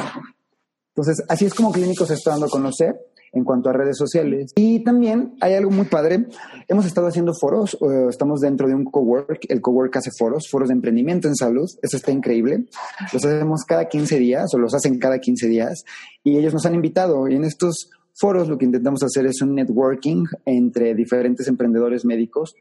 [0.95, 4.53] Entonces, así es como Clínicos se está dando a conocer en cuanto a redes sociales.
[4.57, 6.27] Y también hay algo muy padre.
[6.69, 7.77] Hemos estado haciendo foros,
[8.09, 11.97] estamos dentro de un cowork, el cowork hace foros, foros de emprendimiento en salud, eso
[11.97, 12.67] está increíble.
[13.13, 15.85] Los hacemos cada 15 días o los hacen cada 15 días
[16.23, 19.55] y ellos nos han invitado y en estos foros lo que intentamos hacer es un
[19.55, 22.55] networking entre diferentes emprendedores médicos,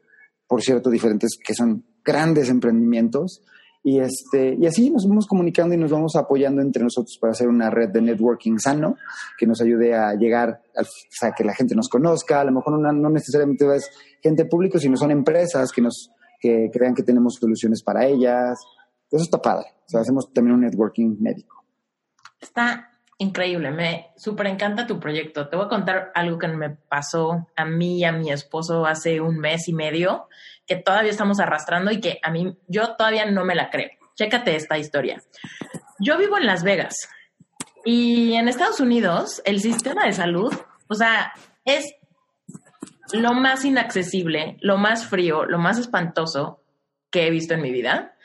[0.46, 3.42] por cierto, diferentes que son grandes emprendimientos
[3.84, 7.48] y, este, y así nos vamos comunicando y nos vamos apoyando entre nosotros para hacer
[7.48, 8.96] una red de networking sano
[9.36, 12.40] que nos ayude a llegar, a, o que la gente nos conozca.
[12.40, 13.90] A lo mejor no necesariamente es
[14.22, 18.58] gente pública, sino son empresas que nos que crean que tenemos soluciones para ellas.
[19.10, 19.66] Eso está padre.
[19.86, 21.64] O sea, hacemos también un networking médico.
[22.40, 23.70] Está increíble.
[23.70, 25.48] Me súper encanta tu proyecto.
[25.48, 29.20] Te voy a contar algo que me pasó a mí y a mi esposo hace
[29.20, 30.28] un mes y medio
[30.66, 33.90] que todavía estamos arrastrando y que a mí yo todavía no me la creo.
[34.16, 35.22] Chécate esta historia.
[35.98, 37.08] Yo vivo en Las Vegas
[37.84, 40.52] y en Estados Unidos el sistema de salud,
[40.88, 41.32] o sea,
[41.64, 41.94] es
[43.12, 46.62] lo más inaccesible, lo más frío, lo más espantoso
[47.10, 48.16] que he visto en mi vida.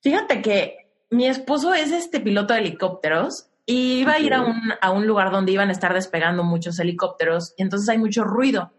[0.00, 4.72] Fíjate que mi esposo es este piloto de helicópteros y iba a ir a un,
[4.80, 8.72] a un lugar donde iban a estar despegando muchos helicópteros y entonces hay mucho ruido.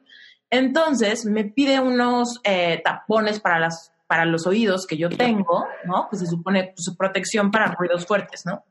[0.49, 6.07] Entonces me pide unos eh, tapones para, las, para los oídos que yo tengo, ¿no?
[6.09, 8.63] Pues se supone su protección para ruidos fuertes, ¿no?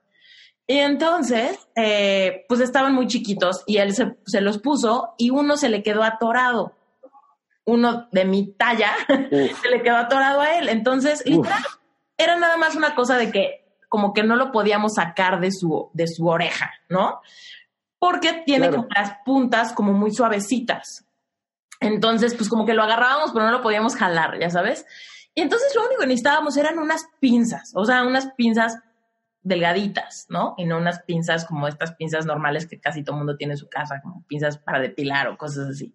[0.67, 5.57] Y entonces, eh, pues estaban muy chiquitos y él se, se, los puso y uno
[5.57, 6.73] se le quedó atorado.
[7.67, 8.93] Uno de mi talla
[9.31, 10.69] se le quedó atorado a él.
[10.69, 11.63] Entonces, literal,
[12.17, 15.91] era nada más una cosa de que como que no lo podíamos sacar de su,
[15.93, 17.21] de su oreja, ¿no?
[17.99, 21.05] Porque tiene como las puntas como muy suavecitas.
[21.81, 24.87] Entonces, pues como que lo agarrábamos, pero no lo podíamos jalar, ya sabes.
[25.35, 28.79] Y entonces lo único que necesitábamos eran unas pinzas, o sea, unas pinzas
[29.43, 30.55] delgaditas, ¿no?
[30.57, 33.59] Y no unas pinzas como estas pinzas normales que casi todo el mundo tiene en
[33.59, 35.95] su casa, como pinzas para depilar o cosas así.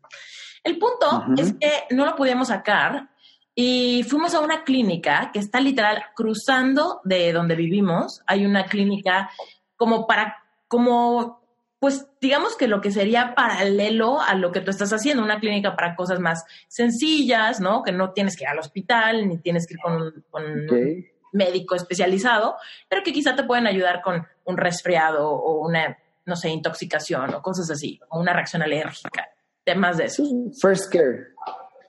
[0.64, 3.10] El punto es que no lo podíamos sacar
[3.56, 8.22] y fuimos a una clínica que está literal cruzando de donde vivimos.
[8.26, 9.30] Hay una clínica
[9.76, 10.38] como para,
[10.68, 11.42] como
[11.80, 15.76] pues digamos que lo que sería paralelo a lo que tú estás haciendo, una clínica
[15.76, 17.82] para cosas más sencillas, ¿no?
[17.82, 19.94] Que no tienes que ir al hospital, ni tienes que ir con,
[20.32, 22.56] un médico especializado,
[22.88, 27.42] pero que quizá te pueden ayudar con un resfriado o una, no sé, intoxicación o
[27.42, 29.30] cosas así, o una reacción alérgica,
[29.64, 30.24] temas de eso.
[30.62, 31.30] First care.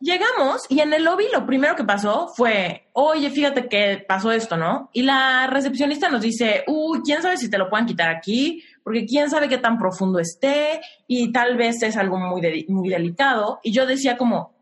[0.02, 4.56] Llegamos y en el lobby lo primero que pasó fue, oye, fíjate que pasó esto,
[4.56, 4.90] ¿no?
[4.92, 9.06] Y la recepcionista nos dice, uy, quién sabe si te lo pueden quitar aquí, porque
[9.06, 13.60] quién sabe qué tan profundo esté y tal vez es algo muy, muy delicado.
[13.62, 14.52] Y yo decía como,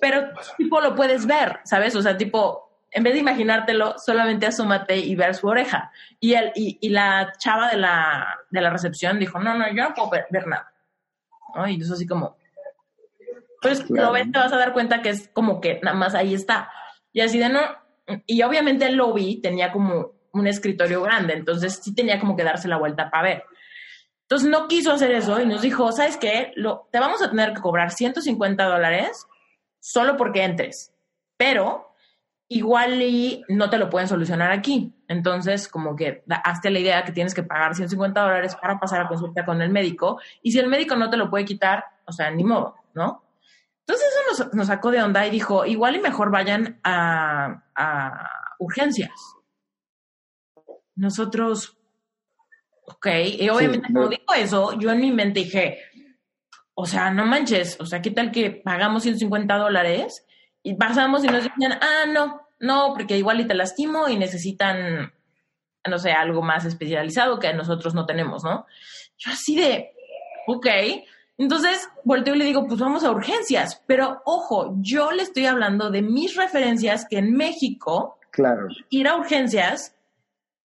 [0.00, 1.94] pero tipo lo puedes ver, ¿sabes?
[1.94, 5.92] O sea, tipo, en vez de imaginártelo, solamente asómate y ver su oreja.
[6.18, 9.94] Y, el, y, la chava de la, de la recepción dijo, no, no, yo no
[9.94, 10.72] puedo ver, nada.
[11.54, 11.68] ¿No?
[11.68, 12.36] Y eso así como,
[13.60, 16.34] pues lo ves, te vas a dar cuenta que es como que nada más ahí
[16.34, 16.70] está.
[17.12, 17.60] Y así de no,
[18.26, 22.68] y obviamente el lobby tenía como un escritorio grande, entonces sí tenía como que darse
[22.68, 23.44] la vuelta para ver.
[24.22, 26.52] Entonces no quiso hacer eso y nos dijo, ¿sabes qué?
[26.54, 29.26] Lo, te vamos a tener que cobrar 150 dólares
[29.80, 30.94] solo porque entres,
[31.36, 31.94] pero
[32.46, 34.94] igual y no te lo pueden solucionar aquí.
[35.08, 39.08] Entonces, como que hazte la idea que tienes que pagar 150 dólares para pasar a
[39.08, 42.30] consulta con el médico y si el médico no te lo puede quitar, o sea,
[42.30, 43.24] ni modo, ¿no?
[43.90, 47.60] Entonces eso nos, sacó de onda y dijo, igual y mejor vayan a,
[48.60, 49.10] urgencias.
[50.94, 51.76] Nosotros,
[52.86, 53.06] ok,
[53.40, 55.78] y obviamente como dijo eso, yo en mi mente dije,
[56.74, 60.24] o sea, no manches, o sea, ¿qué tal que pagamos 150 dólares
[60.62, 65.12] y pasamos y nos dicen, ah, no, no, porque igual y te lastimo y necesitan,
[65.88, 68.66] no sé, algo más especializado que nosotros no tenemos, ¿no?
[69.18, 69.90] Yo así de,
[70.46, 70.66] ok,
[71.44, 73.82] entonces volteo y le digo, pues vamos a urgencias.
[73.86, 78.68] Pero ojo, yo le estoy hablando de mis referencias que en México, claro.
[78.90, 79.96] ir a urgencias,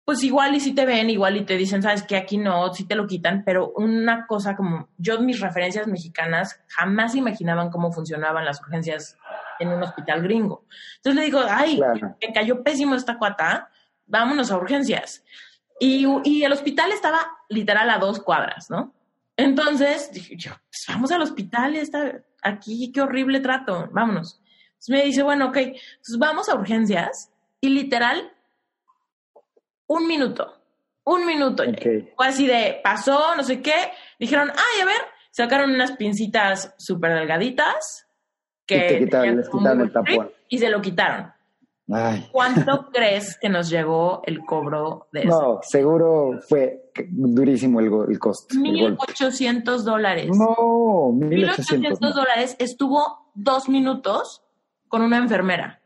[0.05, 2.85] pues igual y si te ven, igual y te dicen, sabes que aquí no, si
[2.85, 8.45] te lo quitan, pero una cosa como yo, mis referencias mexicanas jamás imaginaban cómo funcionaban
[8.45, 9.17] las urgencias
[9.59, 10.67] en un hospital gringo.
[10.99, 11.81] Entonces le digo, ay,
[12.21, 13.71] me cayó pésimo esta cuata,
[14.07, 15.25] vámonos a urgencias.
[15.81, 18.95] Y, y el hospital estaba literal a dos cuadras, ¿no?
[19.41, 24.41] Entonces dije yo, pues vamos al hospital, está aquí, qué horrible trato, vámonos.
[24.69, 28.33] Entonces me dice, bueno, ok, entonces vamos a urgencias y literal,
[29.87, 30.63] un minuto,
[31.05, 31.65] un minuto.
[32.17, 37.15] Fue así de, pasó, no sé qué, dijeron, ay, a ver, sacaron unas pincitas súper
[37.15, 38.07] delgaditas
[38.67, 39.09] que...
[40.49, 41.33] Y se lo quitaron.
[42.31, 45.29] ¿Cuánto crees que nos llegó el cobro de eso?
[45.29, 48.55] No, seguro fue durísimo el, el costo.
[48.55, 50.29] 1.800 dólares.
[50.29, 52.57] No, 1.800 dólares.
[52.59, 54.43] Estuvo dos minutos
[54.89, 55.81] con una enfermera.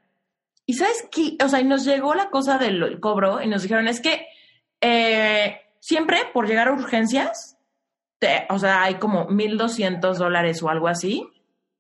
[0.67, 3.87] Y sabes qué, o sea, y nos llegó la cosa del cobro y nos dijeron,
[3.87, 4.27] es que
[4.81, 7.59] eh, siempre por llegar a urgencias,
[8.49, 11.29] o sea, hay como 1.200 dólares o algo así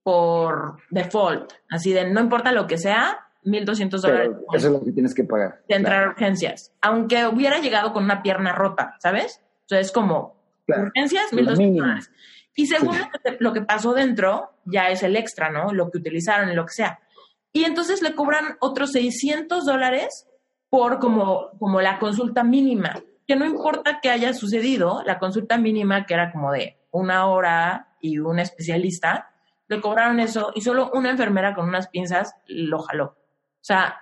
[0.03, 1.53] por default.
[1.70, 4.30] Así de, no importa lo que sea, 1.200 dólares.
[4.53, 5.62] Eso es lo que tienes que pagar.
[5.68, 6.72] De entrar a urgencias.
[6.80, 9.40] Aunque hubiera llegado con una pierna rota, ¿sabes?
[9.64, 10.36] O sea, es como
[10.66, 12.11] urgencias, 1.200 dólares.
[12.57, 12.97] Y según
[13.40, 15.72] lo que pasó dentro, ya es el extra, ¿no?
[15.72, 17.01] Lo que utilizaron y lo que sea.
[17.53, 20.28] Y entonces le cobran otros 600 dólares
[20.68, 23.03] por como, como la consulta mínima.
[23.26, 27.97] Que no importa qué haya sucedido, la consulta mínima, que era como de una hora
[28.01, 29.30] y un especialista,
[29.68, 33.16] le cobraron eso y solo una enfermera con unas pinzas lo jaló.
[33.65, 33.97] O sea,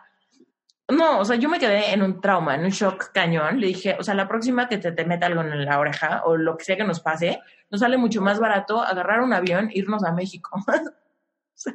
[0.88, 3.60] no, o sea, yo me quedé en un trauma, en un shock cañón.
[3.60, 6.36] Le dije, o sea, la próxima que te, te meta algo en la oreja o
[6.36, 7.38] lo que sea que nos pase,
[7.70, 10.50] nos sale mucho más barato agarrar un avión e irnos a México.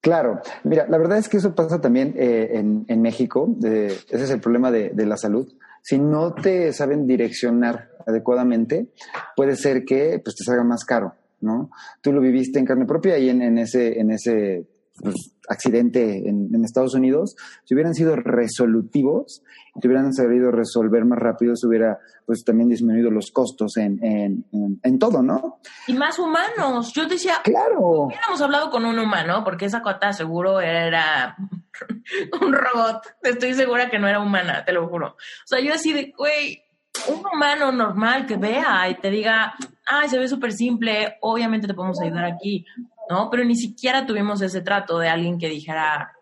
[0.00, 3.54] Claro, mira, la verdad es que eso pasa también eh, en, en, México.
[3.62, 5.46] ese es el problema de, de, la salud.
[5.80, 8.88] Si no te saben direccionar adecuadamente,
[9.36, 11.70] puede ser que pues, te salga más caro, ¿no?
[12.00, 16.64] Tú lo viviste en carne propia y en, en ese, en ese pues, accidente en,
[16.64, 17.34] Estados Unidos,
[17.64, 19.42] si hubieran sido resolutivos,
[19.80, 24.44] si hubieran sabido resolver más rápido, se hubiera pues también disminuido los costos en, en,
[24.82, 25.58] en, todo, ¿no?
[25.88, 26.92] Y más humanos.
[26.94, 28.04] Yo decía, claro.
[28.04, 31.36] Hubiéramos hablado con un humano, porque esa cuata seguro era
[32.40, 33.16] un robot.
[33.22, 35.08] Estoy segura que no era humana, te lo juro.
[35.08, 36.62] O sea, yo así de, güey,
[37.08, 39.54] un humano normal que vea y te diga,
[39.86, 42.64] ay, se ve súper simple, obviamente te podemos ayudar aquí.
[43.08, 43.28] ¿No?
[43.30, 46.12] Pero ni siquiera tuvimos ese trato de alguien que dijera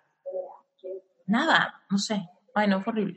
[1.27, 2.29] nada, no sé.
[2.55, 3.17] Ay, no, fue horrible.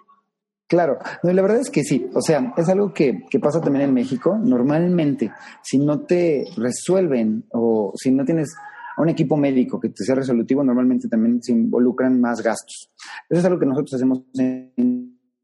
[0.68, 3.86] Claro, no, la verdad es que sí, o sea, es algo que, que, pasa también
[3.86, 4.38] en México.
[4.42, 8.56] Normalmente, si no te resuelven o si no tienes
[8.98, 12.92] un equipo médico que te sea resolutivo, normalmente también se involucran más gastos.
[13.30, 14.72] Eso es algo que nosotros hacemos en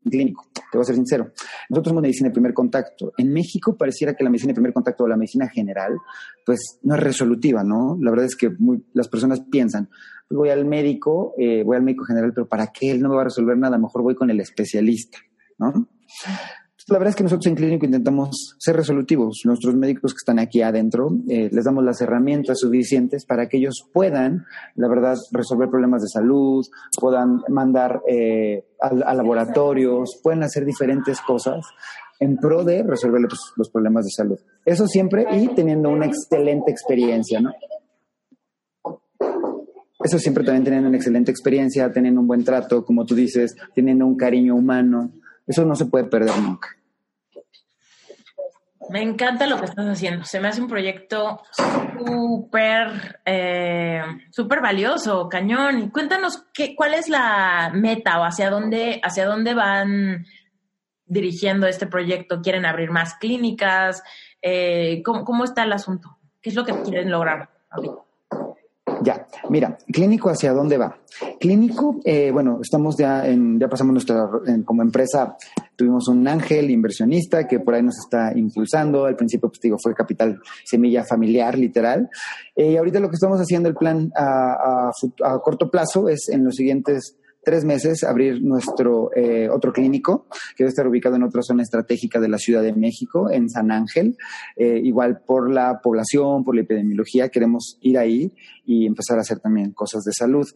[0.09, 1.31] clínico, te voy a ser sincero.
[1.69, 3.13] Nosotros somos medicina de primer contacto.
[3.17, 5.97] En México pareciera que la medicina de primer contacto o la medicina general,
[6.45, 7.97] pues no es resolutiva, ¿no?
[8.01, 8.51] La verdad es que
[8.93, 9.89] las personas piensan,
[10.27, 12.91] pues voy al médico, eh, voy al médico general, pero ¿para qué?
[12.91, 15.19] Él no me va a resolver nada, mejor voy con el especialista,
[15.57, 15.87] ¿no?
[16.89, 19.41] La verdad es que nosotros en Clínico intentamos ser resolutivos.
[19.45, 23.87] Nuestros médicos que están aquí adentro, eh, les damos las herramientas suficientes para que ellos
[23.93, 26.65] puedan, la verdad, resolver problemas de salud,
[26.99, 31.65] puedan mandar eh, a, laboratorios, pueden hacer diferentes cosas
[32.19, 34.39] en pro de resolver los, los, problemas de salud.
[34.65, 37.51] Eso siempre y teniendo una excelente experiencia, ¿no?
[40.01, 44.05] Eso siempre también teniendo una excelente experiencia, teniendo un buen trato, como tú dices, teniendo
[44.05, 45.11] un cariño humano.
[45.45, 46.78] Eso no se puede perder nunca.
[48.89, 50.25] Me encanta lo que estás haciendo.
[50.25, 51.43] Se me hace un proyecto
[51.95, 55.79] súper, eh, súper valioso, cañón.
[55.79, 60.25] Y cuéntanos qué, cuál es la meta o hacia dónde, hacia dónde van
[61.05, 62.41] dirigiendo este proyecto.
[62.41, 64.03] ¿Quieren abrir más clínicas?
[64.41, 66.17] Eh, ¿cómo, ¿cómo, está el asunto?
[66.41, 67.49] ¿Qué es lo que quieren lograr
[69.03, 70.97] Ya, mira, clínico hacia dónde va.
[71.39, 74.29] Clínico, eh, bueno, estamos ya en, ya pasamos nuestra,
[74.65, 75.37] como empresa
[75.79, 79.05] Tuvimos un ángel inversionista que por ahí nos está impulsando.
[79.05, 82.09] Al principio, pues digo, fue capital semilla familiar, literal.
[82.53, 84.91] Eh, y ahorita lo que estamos haciendo, el plan a
[85.41, 87.15] corto plazo, es en los siguientes
[87.49, 92.19] tres meses abrir nuestro eh, otro clínico que debe estar ubicado en otra zona estratégica
[92.19, 94.17] de la Ciudad de México, en San Ángel.
[94.55, 98.31] Eh, igual por la población, por la epidemiología, queremos ir ahí
[98.67, 100.47] y empezar a hacer también cosas de salud.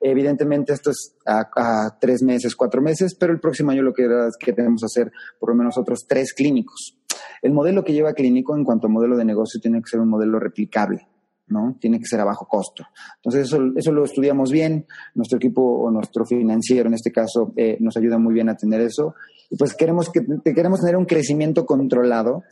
[0.00, 4.08] Evidentemente esto es a, tres meses, cuatro meses, pero el próximo año lo que,
[4.40, 6.98] que tenemos que hacer por lo menos otros tres clínicos.
[7.42, 10.08] El modelo que lleva clínico en cuanto a modelo de negocio tiene que ser un
[10.08, 11.06] modelo replicable.
[11.50, 11.76] ¿No?
[11.80, 12.84] Tiene que ser a bajo costo.
[13.16, 14.86] Entonces, eso, eso lo estudiamos bien.
[15.14, 18.80] Nuestro equipo o nuestro financiero, en este caso, eh, nos ayuda muy bien a tener
[18.80, 19.14] eso.
[19.50, 20.24] Y pues queremos, que,
[20.54, 22.44] queremos tener un crecimiento controlado,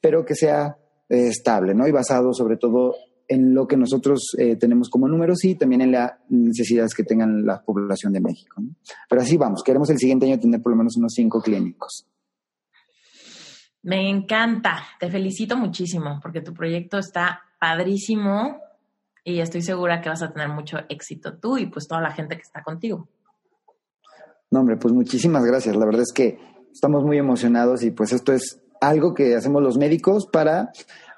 [0.00, 0.76] pero que sea
[1.08, 1.86] eh, estable, ¿no?
[1.86, 2.94] Y basado sobre todo
[3.28, 7.46] en lo que nosotros eh, tenemos como números y también en las necesidades que tengan
[7.46, 8.60] la población de México.
[9.08, 12.06] Pero así vamos, queremos el siguiente año tener por lo menos unos cinco clínicos.
[13.82, 18.58] Me encanta, te felicito muchísimo porque tu proyecto está padrísimo
[19.22, 22.34] y estoy segura que vas a tener mucho éxito tú y pues toda la gente
[22.36, 23.08] que está contigo.
[24.50, 25.76] No, hombre, pues muchísimas gracias.
[25.76, 26.38] La verdad es que
[26.72, 30.70] estamos muy emocionados y pues esto es algo que hacemos los médicos para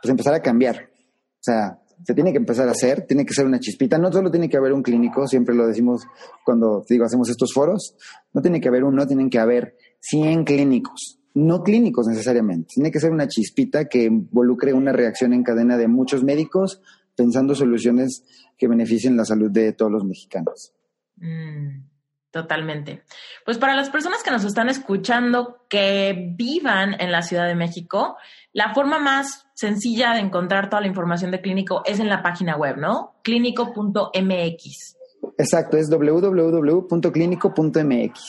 [0.03, 0.91] pues empezar a cambiar.
[0.91, 3.97] O sea, se tiene que empezar a hacer, tiene que ser una chispita.
[3.97, 6.03] No solo tiene que haber un clínico, siempre lo decimos
[6.45, 7.95] cuando digo hacemos estos foros,
[8.33, 12.69] no tiene que haber uno, tienen que haber 100 clínicos no clínicos necesariamente.
[12.75, 16.81] Tiene que ser una chispita que involucre una reacción en cadena de muchos médicos
[17.17, 18.25] pensando soluciones
[18.57, 20.73] que beneficien la salud de todos los mexicanos.
[21.17, 21.85] Mm,
[22.31, 23.03] totalmente.
[23.45, 28.17] Pues para las personas que nos están escuchando que vivan en la Ciudad de México,
[28.53, 32.57] la forma más sencilla de encontrar toda la información de Clínico es en la página
[32.57, 33.17] web, ¿no?
[33.23, 34.97] clínico.mx.
[35.39, 38.21] Exacto, es www.clínico.mx.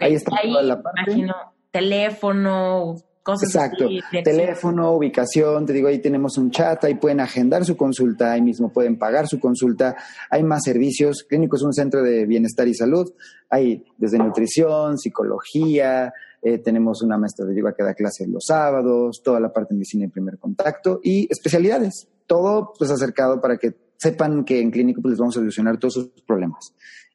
[0.00, 1.26] Ahí está toda la parte
[1.74, 2.94] teléfono,
[3.24, 3.88] cosas Exacto.
[4.22, 8.72] teléfono, ubicación, te digo, ahí tenemos un chat, ahí pueden agendar su consulta, ahí mismo
[8.72, 9.96] pueden pagar su consulta,
[10.30, 13.12] hay más servicios, Clínico es un centro de bienestar y salud,
[13.50, 16.12] hay desde nutrición, psicología,
[16.42, 19.78] eh, tenemos una maestra de yoga que da clases los sábados, toda la parte de
[19.78, 25.02] medicina y primer contacto y especialidades, todo pues acercado para que sepan que en Clínico
[25.02, 26.72] pues les vamos a solucionar todos sus problemas.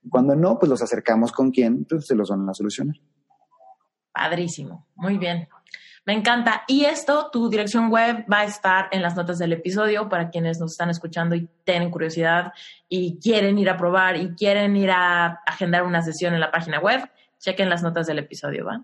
[0.09, 2.97] Cuando no, pues los acercamos con quien pues se los van a solucionar.
[4.11, 5.47] Padrísimo, muy bien.
[6.05, 6.63] Me encanta.
[6.67, 10.59] Y esto, tu dirección web va a estar en las notas del episodio para quienes
[10.59, 12.51] nos están escuchando y tienen curiosidad
[12.87, 16.79] y quieren ir a probar y quieren ir a agendar una sesión en la página
[16.79, 17.07] web.
[17.37, 18.83] Chequen las notas del episodio, ¿va?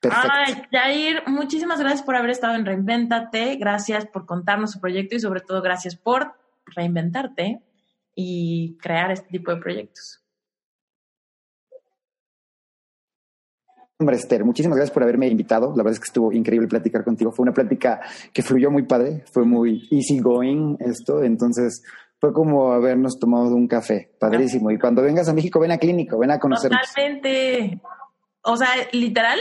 [0.00, 0.30] Perfecto.
[0.32, 3.56] Ay, Jair, muchísimas gracias por haber estado en Reinventate.
[3.56, 6.34] Gracias por contarnos su proyecto y sobre todo gracias por
[6.64, 7.60] reinventarte
[8.14, 10.22] y crear este tipo de proyectos.
[14.00, 15.70] Hombre, Esther, muchísimas gracias por haberme invitado.
[15.70, 17.32] La verdad es que estuvo increíble platicar contigo.
[17.32, 18.00] Fue una plática
[18.32, 21.24] que fluyó muy padre, fue muy easy going esto.
[21.24, 21.82] Entonces,
[22.20, 24.12] fue como habernos tomado un café.
[24.20, 24.70] Padrísimo.
[24.70, 26.80] Y cuando vengas a México, ven a Clínico, ven a conocernos.
[26.86, 27.80] Totalmente.
[28.42, 29.40] O sea, literal,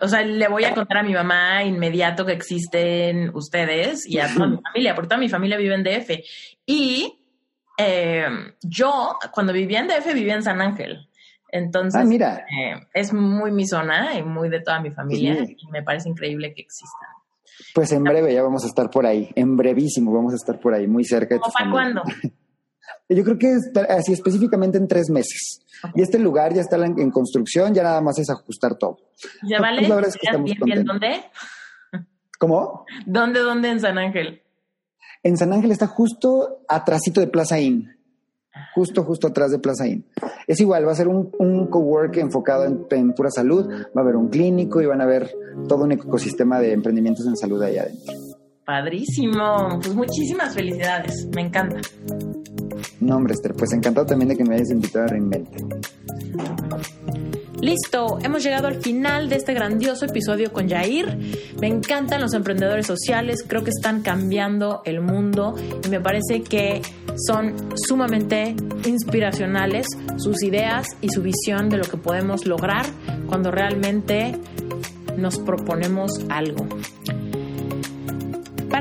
[0.00, 4.32] o sea, le voy a contar a mi mamá inmediato que existen ustedes y a
[4.32, 6.10] toda mi familia, porque toda mi familia vive en DF.
[6.64, 7.18] Y
[7.76, 8.26] eh,
[8.62, 11.10] yo, cuando vivía en DF, vivía en San Ángel.
[11.52, 12.46] Entonces, ah, mira.
[12.50, 16.54] Eh, es muy mi zona y muy de toda mi familia y me parece increíble
[16.54, 17.06] que exista.
[17.74, 20.72] Pues en breve ya vamos a estar por ahí, en brevísimo vamos a estar por
[20.74, 22.02] ahí, muy cerca tu ¿Para cuándo?
[23.08, 23.58] Yo creo que
[23.90, 25.60] así específicamente en tres meses.
[25.94, 28.96] Y este lugar ya está en, construcción, ya nada más es ajustar todo.
[29.42, 29.86] ¿Ya vale?
[29.86, 31.24] Pues bien, bien, ¿Dónde?
[32.38, 32.86] ¿Cómo?
[33.04, 34.42] ¿Dónde, dónde en San Ángel?
[35.22, 37.90] En San Ángel está justo atrásito de Plaza Inn.
[38.74, 40.04] Justo, justo atrás de Plaza Inn.
[40.46, 44.00] Es igual, va a ser un, un cowork enfocado en, en, pura salud, va a
[44.00, 45.34] haber un clínico y van a ver
[45.68, 48.14] todo un ecosistema de emprendimientos en salud ahí adentro.
[48.64, 49.80] Padrísimo.
[49.80, 51.28] Pues muchísimas felicidades.
[51.34, 51.80] Me encanta.
[53.00, 55.56] No, hombre, Esther, pues encantado también de que me hayas invitado a Reinvente.
[57.62, 61.16] Listo, hemos llegado al final de este grandioso episodio con Jair.
[61.60, 65.54] Me encantan los emprendedores sociales, creo que están cambiando el mundo
[65.86, 66.82] y me parece que
[67.24, 69.86] son sumamente inspiracionales
[70.16, 72.84] sus ideas y su visión de lo que podemos lograr
[73.28, 74.36] cuando realmente
[75.16, 76.66] nos proponemos algo.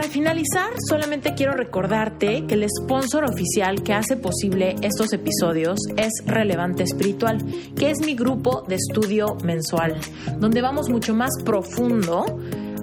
[0.02, 6.10] Para finalizar, solamente quiero recordarte que el sponsor oficial que hace posible estos episodios es
[6.26, 7.38] Relevante Espiritual,
[7.78, 10.00] que es mi grupo de estudio mensual,
[10.40, 12.26] donde vamos mucho más profundo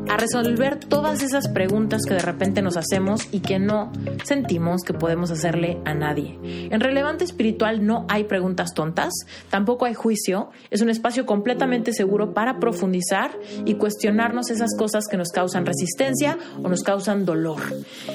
[0.09, 3.93] a resolver todas esas preguntas que de repente nos hacemos y que no
[4.25, 6.39] sentimos que podemos hacerle a nadie.
[6.43, 9.13] En Relevante Espiritual no hay preguntas tontas,
[9.51, 15.19] tampoco hay juicio, es un espacio completamente seguro para profundizar y cuestionarnos esas cosas que
[15.19, 17.61] nos causan resistencia o nos causan dolor.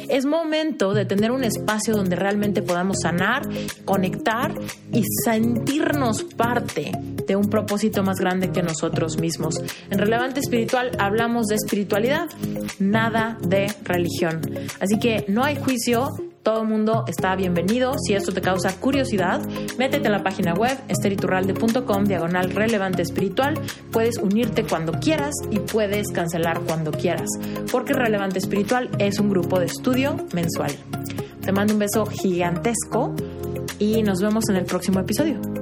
[0.09, 3.43] Es momento de tener un espacio donde realmente podamos sanar,
[3.85, 4.53] conectar
[4.91, 6.91] y sentirnos parte
[7.27, 9.55] de un propósito más grande que nosotros mismos.
[9.89, 12.29] En Relevante Espiritual hablamos de espiritualidad espiritualidad,
[12.79, 14.41] nada de religión.
[14.79, 16.09] Así que no hay juicio,
[16.41, 17.93] todo el mundo está bienvenido.
[18.05, 19.41] Si esto te causa curiosidad,
[19.77, 23.59] métete a la página web esteriturralde.com diagonal relevante espiritual.
[23.91, 27.29] Puedes unirte cuando quieras y puedes cancelar cuando quieras,
[27.71, 30.71] porque Relevante Espiritual es un grupo de estudio mensual.
[31.41, 33.13] Te mando un beso gigantesco
[33.79, 35.53] y nos vemos en el próximo episodio.